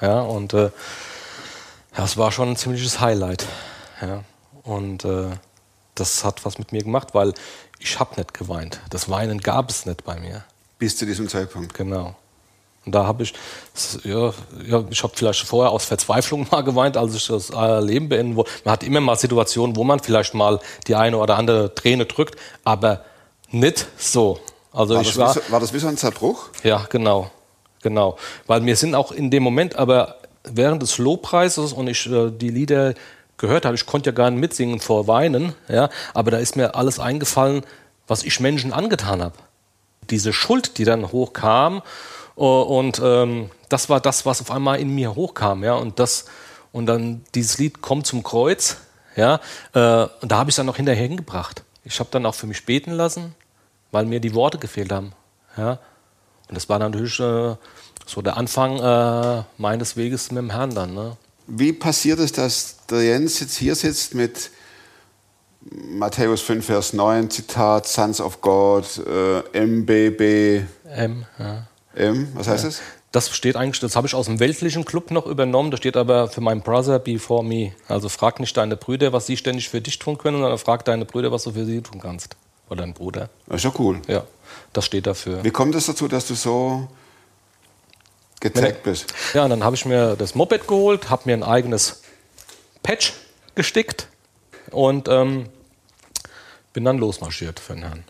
[0.00, 0.70] Ja, und äh,
[1.96, 3.46] ja, es war schon ein ziemliches Highlight.
[4.00, 4.24] Ja.
[4.62, 5.30] Und äh,
[6.00, 7.32] das hat was mit mir gemacht, weil
[7.78, 8.80] ich habe nicht geweint.
[8.90, 10.44] Das Weinen gab es nicht bei mir.
[10.78, 11.74] Bis zu diesem Zeitpunkt.
[11.74, 12.14] Genau.
[12.84, 13.34] Und da habe ich,
[14.04, 14.32] ja,
[14.66, 18.36] ja, ich habe vielleicht vorher aus Verzweiflung mal geweint, als ich das äh, Leben beenden
[18.36, 18.50] wollte.
[18.64, 22.36] Man hat immer mal Situationen, wo man vielleicht mal die eine oder andere Träne drückt,
[22.64, 23.04] aber
[23.50, 24.40] nicht so.
[24.72, 26.48] Also War ich das, war, wie so, war das wie so ein Zerbruch?
[26.62, 27.30] ja, genau.
[27.82, 28.16] Genau.
[28.46, 32.48] Weil wir sind auch in dem Moment, aber während des Lobpreises und ich äh, die
[32.48, 32.94] Lieder
[33.38, 36.74] gehört habe, ich konnte ja gar nicht mitsingen vor Weinen, ja, aber da ist mir
[36.74, 37.64] alles eingefallen,
[38.06, 39.36] was ich Menschen angetan habe.
[40.10, 41.82] Diese Schuld, die dann hochkam
[42.36, 46.26] äh, und ähm, das war das, was auf einmal in mir hochkam, ja, und das
[46.72, 48.78] und dann dieses Lied kommt zum Kreuz,
[49.16, 49.40] ja,
[49.72, 51.62] äh, und da habe ich dann noch hinterher hingebracht.
[51.84, 53.34] Ich habe dann auch für mich beten lassen,
[53.90, 55.12] weil mir die Worte gefehlt haben,
[55.56, 55.78] ja.
[56.48, 57.56] Und das war natürlich äh,
[58.06, 60.94] so der Anfang äh, meines Weges mit dem Herrn dann.
[60.94, 61.16] Ne?
[61.48, 64.50] Wie passiert es, dass der Jens jetzt hier sitzt mit
[65.62, 71.66] Matthäus 5, Vers 9, Zitat, Sons of God, äh, MBB, M, ja.
[71.94, 72.80] M, was heißt das?
[73.12, 75.70] Das steht eigentlich, das habe ich aus dem weltlichen Club noch übernommen.
[75.70, 77.72] Das steht aber für meinen Brother before me.
[77.88, 81.06] Also frag nicht deine Brüder, was sie ständig für dich tun können, sondern frag deine
[81.06, 82.36] Brüder, was du für sie tun kannst.
[82.68, 83.30] Oder dein Bruder.
[83.46, 84.02] Das ist ja cool.
[84.08, 84.24] Ja,
[84.74, 85.42] das steht dafür.
[85.42, 86.88] Wie kommt es dazu, dass du so
[88.40, 89.12] getaggt bist?
[89.34, 92.02] Ja, und dann habe ich mir das Moped geholt, habe mir ein eigenes
[92.82, 93.12] Patch
[93.54, 94.08] gestickt
[94.70, 95.48] und ähm,
[96.72, 98.04] bin dann losmarschiert für den Herrn.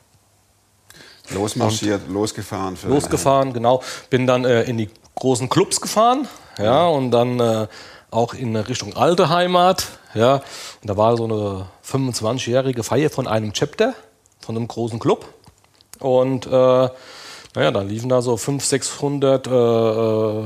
[1.31, 2.77] Losmarschiert, losgefahren.
[2.77, 3.83] Für losgefahren, genau.
[4.11, 7.67] Bin dann äh, in die großen Clubs gefahren, ja, und dann äh,
[8.11, 10.37] auch in Richtung alte Heimat, ja.
[10.37, 13.95] Und da war so eine 25-jährige Feier von einem Chapter,
[14.41, 15.27] von einem großen Club.
[15.99, 16.89] Und äh,
[17.59, 20.45] naja, dann liefen da so 500, 600 äh, äh,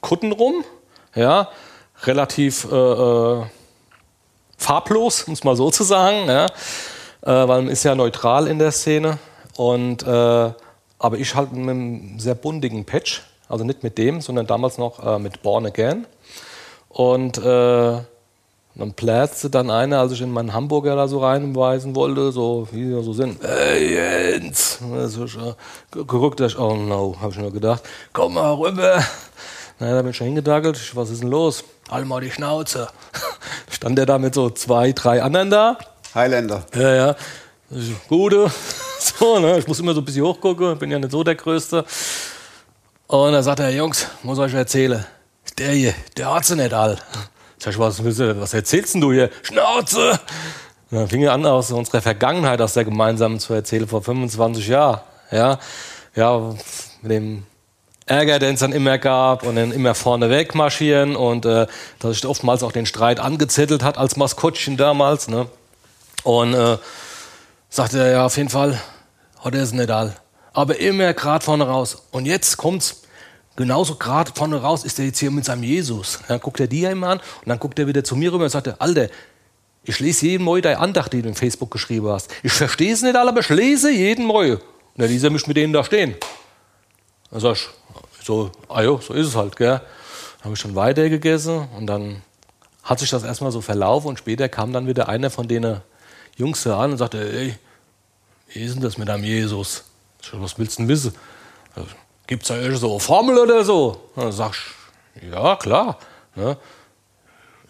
[0.00, 0.64] Kutten rum,
[1.16, 1.48] ja,
[2.04, 3.42] relativ äh, äh,
[4.56, 8.60] farblos, um es mal so zu sagen, ja, äh, weil man ist ja neutral in
[8.60, 9.18] der Szene.
[9.56, 14.46] Und, äh, aber ich halt mit einem sehr bundigen Patch, also nicht mit dem, sondern
[14.46, 16.06] damals noch mit Born Again.
[16.88, 17.38] Und
[18.76, 22.68] äh, dann platzte dann einer, als ich in meinen Hamburger da so reinweisen wollte, so
[22.72, 24.78] wie sie so sind, ey Jens,
[25.90, 29.02] geguckt, ich, oh no, habe ich nur gedacht, komm mal rüber.
[29.78, 31.62] Naja, da bin ich schon hingedackelt, was ist denn los?
[31.90, 32.88] Halt mal die Schnauze.
[33.70, 35.78] Stand der da mit so zwei, drei anderen da.
[36.14, 36.64] Highlander.
[36.74, 37.16] Ja, ja.
[38.08, 38.50] Gute.
[38.98, 39.58] So, ne?
[39.58, 41.84] Ich muss immer so ein bisschen hochgucken, bin ja nicht so der Größte.
[43.06, 45.04] Und da sagt er, Jungs, muss euch erzählen,
[45.58, 46.98] der hier, der hat sie nicht all.
[47.58, 49.30] Ich, was, erzählst denn du hier?
[49.42, 50.20] Schnauze!
[50.90, 55.00] Dann fing er an, aus unserer Vergangenheit, aus der gemeinsamen zu erzählen, vor 25 Jahren.
[55.30, 55.58] Ja,
[56.14, 56.54] ja
[57.02, 57.44] mit dem
[58.06, 61.66] Ärger, den es dann immer gab und dann immer vorne weg marschieren und äh,
[61.98, 65.26] dass sich oftmals auch den Streit angezettelt hat als Maskottchen damals.
[65.26, 65.48] Ne?
[66.22, 66.78] Und äh,
[67.68, 68.80] sagte er, ja, auf jeden Fall
[69.40, 70.14] hat er es nicht all.
[70.52, 72.04] Aber immer gerade vorne raus.
[72.12, 73.02] Und jetzt kommt's.
[73.56, 76.20] Genauso gerade vorne raus ist er jetzt hier mit seinem Jesus.
[76.28, 78.44] Dann guckt er die ja immer an und dann guckt er wieder zu mir rüber
[78.44, 79.08] und sagt, Alter,
[79.84, 82.30] ich lese jeden Morgen deine Andacht, die du in Facebook geschrieben hast.
[82.42, 84.56] Ich verstehe es nicht alle, aber ich lese jeden Morgen.
[84.56, 84.62] Und
[84.96, 86.16] dann ließ er mich mit denen da stehen.
[87.30, 87.68] Dann sag ich,
[88.22, 89.68] so, ah jo, so ist es halt, gell.
[89.68, 92.22] Dann habe ich schon weiter gegessen und dann
[92.82, 95.80] hat sich das erstmal so verlaufen und später kam dann wieder einer von denen
[96.36, 97.54] Jungs da an und sagte, ey,
[98.52, 99.84] wie ist denn das mit deinem Jesus?
[100.32, 101.14] Was willst du denn wissen?
[102.26, 104.10] Gibt es da irgend so Formel oder so?
[104.16, 104.60] Dann sagst
[105.20, 105.98] du, ja, klar.
[106.34, 106.56] Ne?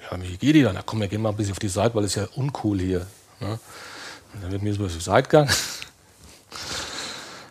[0.02, 0.74] Ja, wie geht die dann?
[0.74, 2.80] Na komm, wir gehen mal ein bisschen auf die Seite, weil es ist ja uncool
[2.80, 3.06] hier.
[3.40, 3.58] Ne?
[4.32, 5.50] Und dann wird mir so auf die Seite gegangen.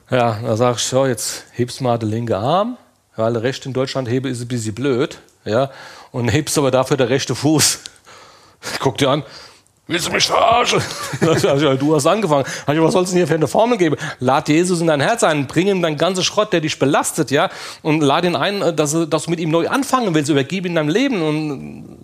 [0.09, 2.77] ja, dann sag ich, so, jetzt hebst mal den linken Arm,
[3.15, 5.19] weil der rechte in Deutschland hebe ist ein bisschen blöd.
[5.43, 5.71] Ja?
[6.11, 7.79] Und hebst aber dafür der rechte Fuß.
[8.79, 9.23] Guck dir an,
[9.88, 10.82] Willst du mich verarschen?
[11.21, 12.45] du hast angefangen.
[12.65, 13.98] Was sollst du denn hier für eine Formel geben?
[14.19, 17.50] Lad Jesus in dein Herz ein, bring ihm deinen ganzen Schrott, der dich belastet, ja,
[17.84, 20.32] und lad ihn ein, dass, dass du mit ihm neu anfangen willst.
[20.32, 22.00] Übergib ihm dein Leben und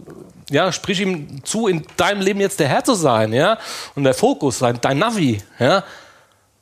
[0.51, 3.57] ja, sprich ihm zu, in deinem Leben jetzt der Herr zu sein, ja,
[3.95, 5.83] und der Fokus sein, dein Navi, ja.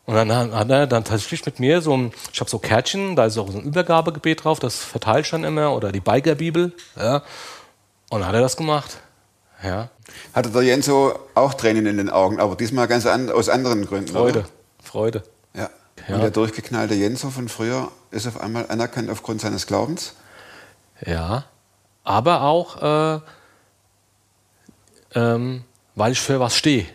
[0.05, 3.25] Und dann hat er dann tatsächlich mit mir so ein, ich habe so Kärtchen, da
[3.25, 7.23] ist auch so ein Übergabegebet drauf, das verteile ich dann immer, oder die Biker-Bibel, ja.
[8.09, 8.97] Und dann hat er das gemacht,
[9.63, 9.89] ja.
[10.33, 14.13] Hatte der Jenso auch Tränen in den Augen, aber diesmal ganz an, aus anderen Gründen.
[14.13, 14.49] Freude, oder?
[14.83, 15.23] Freude.
[15.53, 15.69] Ja.
[16.07, 16.15] Ja.
[16.15, 20.13] Und der durchgeknallte Jenso von früher ist auf einmal anerkannt aufgrund seines Glaubens.
[21.05, 21.45] Ja,
[22.03, 23.19] aber auch, äh,
[25.15, 25.63] ähm,
[25.95, 26.85] weil ich für was stehe.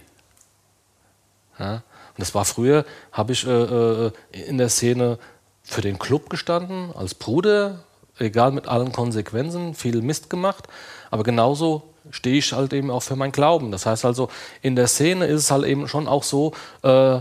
[1.58, 1.74] Ja?
[1.74, 5.18] Und das war früher, habe ich äh, äh, in der Szene
[5.62, 7.80] für den Club gestanden, als Bruder,
[8.18, 10.68] egal mit allen Konsequenzen, viel Mist gemacht.
[11.10, 13.70] Aber genauso stehe ich halt eben auch für meinen Glauben.
[13.70, 14.28] Das heißt also,
[14.62, 17.20] in der Szene ist es halt eben schon auch so, äh,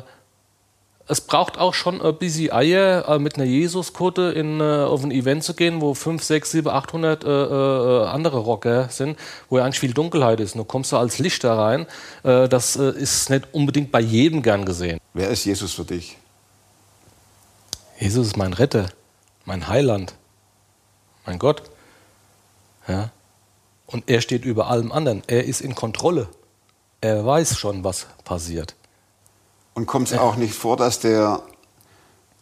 [1.07, 5.11] es braucht auch schon ein bisschen Eier, äh, mit einer Jesuskutte in, äh, auf ein
[5.11, 7.27] Event zu gehen, wo 5, 6, 7, 800 äh,
[8.07, 9.19] andere Rocker sind,
[9.49, 10.55] wo ja eigentlich viel Dunkelheit ist.
[10.55, 11.87] Du kommst da als Licht da rein.
[12.23, 14.99] Äh, das ist nicht unbedingt bei jedem gern gesehen.
[15.13, 16.17] Wer ist Jesus für dich?
[17.99, 18.87] Jesus ist mein Retter,
[19.45, 20.13] mein Heiland,
[21.25, 21.63] mein Gott.
[22.87, 23.11] Ja.
[23.85, 25.23] Und er steht über allem anderen.
[25.27, 26.27] Er ist in Kontrolle.
[27.01, 28.75] Er weiß schon, was passiert.
[29.73, 31.41] Und kommt es auch nicht vor, dass der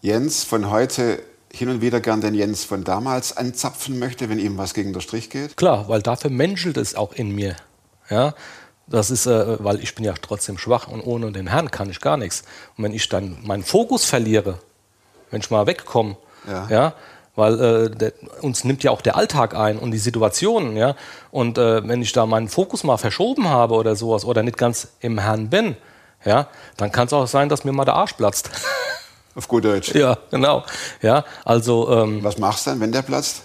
[0.02, 4.58] Jens von heute hin und wieder gern den Jens von damals anzapfen möchte, wenn ihm
[4.58, 5.58] was gegen den Strich geht?
[5.58, 7.56] Klar, weil dafür menschelt es auch in mir.
[8.10, 8.34] Ja,
[8.88, 12.02] das ist, äh, weil ich bin ja trotzdem schwach und ohne den Herrn kann ich
[12.02, 12.44] gar nichts.
[12.78, 14.60] Und wenn ich dann meinen Fokus verliere,
[15.30, 16.68] wenn ich mal wegkomme, Ja.
[16.70, 16.94] ja,
[17.36, 20.96] weil äh, der, uns nimmt ja auch der Alltag ein und die Situationen, ja.
[21.32, 24.90] Und äh, wenn ich da meinen Fokus mal verschoben habe oder sowas oder nicht ganz
[25.00, 25.76] im Herrn bin,
[26.26, 28.50] ja, dann kann es auch sein, dass mir mal der Arsch platzt.
[29.36, 29.94] Auf gut Deutsch.
[29.96, 30.64] ja, genau.
[31.02, 33.44] Ja, also ähm, Was machst du dann, wenn der platzt?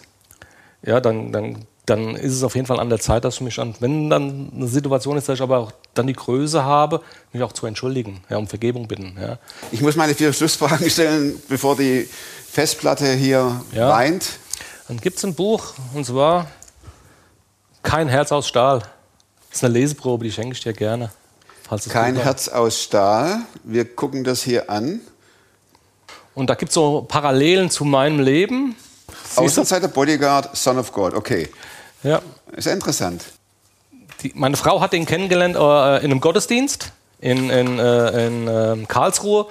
[0.82, 3.58] ja, dann, dann, dann ist es auf jeden Fall an der Zeit, dass ich mich
[3.58, 7.00] an, wenn dann eine Situation ist, dass ich aber auch dann die Größe habe,
[7.32, 9.16] mich auch zu entschuldigen, ja, um Vergebung bitten.
[9.20, 9.38] Ja.
[9.72, 12.08] Ich muss meine vier Schlussfragen stellen, bevor die
[12.56, 13.90] Festplatte hier Ja.
[13.90, 14.38] weint.
[14.88, 16.46] Dann gibt es ein Buch, und zwar
[17.82, 18.78] Kein Herz aus Stahl.
[19.50, 21.10] Das ist eine Leseprobe, die schenke ich dir gerne.
[21.90, 22.16] Kein.
[22.16, 23.40] Herz aus Stahl.
[23.62, 25.00] Wir gucken das hier an.
[26.34, 28.74] Und da gibt es so Parallelen zu meinem Leben.
[29.36, 31.12] Außenseiter Bodyguard, Son of God.
[31.12, 31.50] Okay.
[32.04, 32.22] Ja.
[32.56, 33.22] Ist ja interessant.
[34.22, 36.90] Die, meine Frau hat den kennengelernt äh, in einem Gottesdienst
[37.20, 39.46] in, in, äh, in ähm, Karlsruhe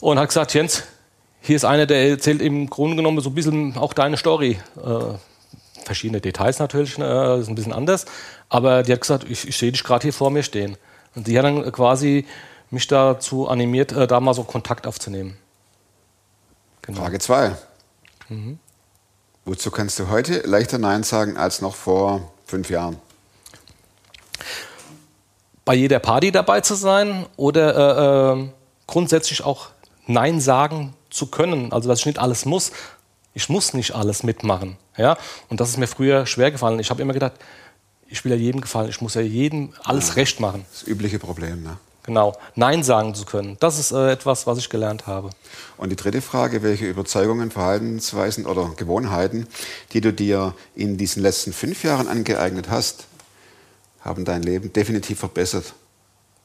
[0.00, 0.84] und hat gesagt, Jens,
[1.42, 4.58] hier ist einer, der erzählt im Grunde genommen so ein bisschen auch deine Story.
[4.82, 5.14] Äh,
[5.84, 8.06] verschiedene Details natürlich, äh, ist ein bisschen anders.
[8.48, 10.76] Aber die hat gesagt, ich, ich sehe dich gerade hier vor mir stehen.
[11.14, 12.26] Und die hat dann quasi
[12.70, 15.36] mich dazu animiert, äh, da mal so Kontakt aufzunehmen.
[16.82, 17.00] Genau.
[17.00, 17.56] Frage 2.
[19.44, 22.96] Wozu kannst du heute leichter Nein sagen als noch vor fünf Jahren?
[25.64, 28.48] bei jeder Party dabei zu sein oder äh, äh,
[28.86, 29.68] grundsätzlich auch
[30.06, 31.72] Nein sagen zu können.
[31.72, 32.72] Also dass ich nicht alles muss.
[33.34, 34.76] Ich muss nicht alles mitmachen.
[34.96, 35.16] Ja?
[35.48, 36.80] Und das ist mir früher schwer gefallen.
[36.80, 37.32] Ich habe immer gedacht,
[38.08, 38.90] ich will ja jedem gefallen.
[38.90, 40.66] Ich muss ja jedem alles recht machen.
[40.70, 41.62] Das übliche Problem.
[41.62, 41.78] Ne?
[42.02, 42.36] Genau.
[42.56, 43.56] Nein sagen zu können.
[43.60, 45.30] Das ist äh, etwas, was ich gelernt habe.
[45.76, 49.46] Und die dritte Frage, welche Überzeugungen, Verhaltensweisen oder Gewohnheiten,
[49.92, 53.06] die du dir in diesen letzten fünf Jahren angeeignet hast,
[54.00, 55.74] haben dein Leben definitiv verbessert?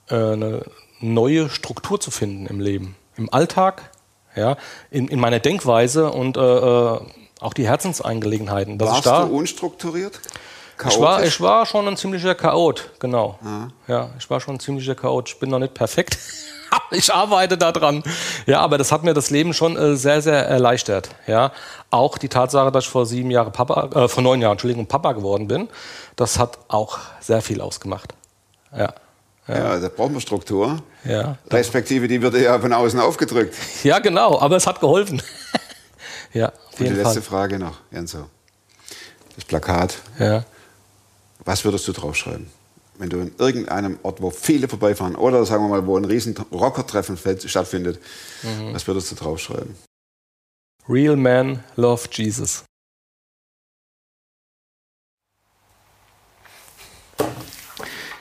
[0.09, 0.63] Äh, eine
[0.99, 2.95] neue Struktur zu finden im Leben.
[3.17, 3.89] Im Alltag,
[4.37, 4.55] ja,
[4.91, 6.99] in, in meiner Denkweise und äh, äh,
[7.39, 8.79] auch die Herzensangelegenheiten.
[8.79, 10.19] Warst da, du unstrukturiert?
[10.87, 13.39] Ich war, ich war schon ein ziemlicher Chaot, genau.
[13.87, 15.29] Ja, ich war schon ein ziemlicher Chaot.
[15.29, 16.19] Ich bin noch nicht perfekt,
[16.91, 18.03] ich arbeite daran.
[18.45, 21.09] Ja, aber das hat mir das Leben schon äh, sehr, sehr erleichtert.
[21.25, 21.51] Ja,
[21.89, 25.13] auch die Tatsache, dass ich vor sieben Jahren Papa, äh, vor neun Jahren, Entschuldigung, Papa
[25.13, 25.67] geworden bin,
[26.15, 28.13] das hat auch sehr viel ausgemacht.
[28.77, 28.93] Ja,
[29.47, 30.81] ja, da brauchen wir Struktur.
[31.03, 33.55] ja, Respektive, die wird ja von außen aufgedrückt.
[33.83, 34.39] ja, genau.
[34.39, 35.21] Aber es hat geholfen.
[36.33, 37.39] ja, auf Und die jeden letzte Fall.
[37.49, 38.29] Frage noch, Enzo.
[39.35, 40.43] Das Plakat, Ja.
[41.45, 42.49] was würdest du draufschreiben?
[42.99, 46.35] Wenn du in irgendeinem Ort, wo viele vorbeifahren, oder sagen wir mal, wo ein riesen
[46.51, 47.99] Rockertreffen stattfindet,
[48.41, 48.73] Mhm.
[48.73, 49.75] was würdest du draufschreiben?
[50.89, 52.63] Real men love Jesus.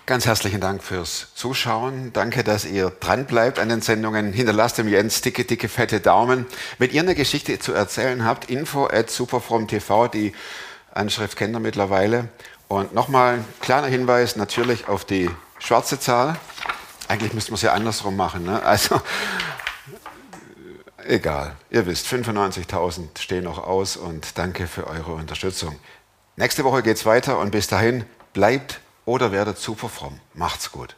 [0.07, 2.13] Ganz herzlichen Dank fürs Zuschauen.
[2.13, 4.33] Danke, dass ihr dran bleibt an den Sendungen.
[4.33, 6.47] Hinterlasst dem Jens dicke, dicke, fette Daumen.
[6.79, 10.33] Wenn ihr eine Geschichte zu erzählen habt, info at superfromtv, die
[10.95, 12.29] Anschrift kennt ihr mittlerweile.
[12.69, 15.29] Und nochmal ein kleiner Hinweis natürlich auf die
[15.59, 16.39] schwarze Zahl.
[17.09, 18.45] Eigentlich müssten wir es ja andersrum machen.
[18.45, 18.63] Ne?
[18.63, 19.03] Also,
[21.05, 21.57] äh, egal.
[21.69, 25.81] Ihr wisst, 95.000 stehen noch aus und danke für eure Unterstützung.
[26.37, 30.21] Nächste Woche geht's weiter und bis dahin bleibt oder werdet super fromm.
[30.35, 30.95] Macht's gut.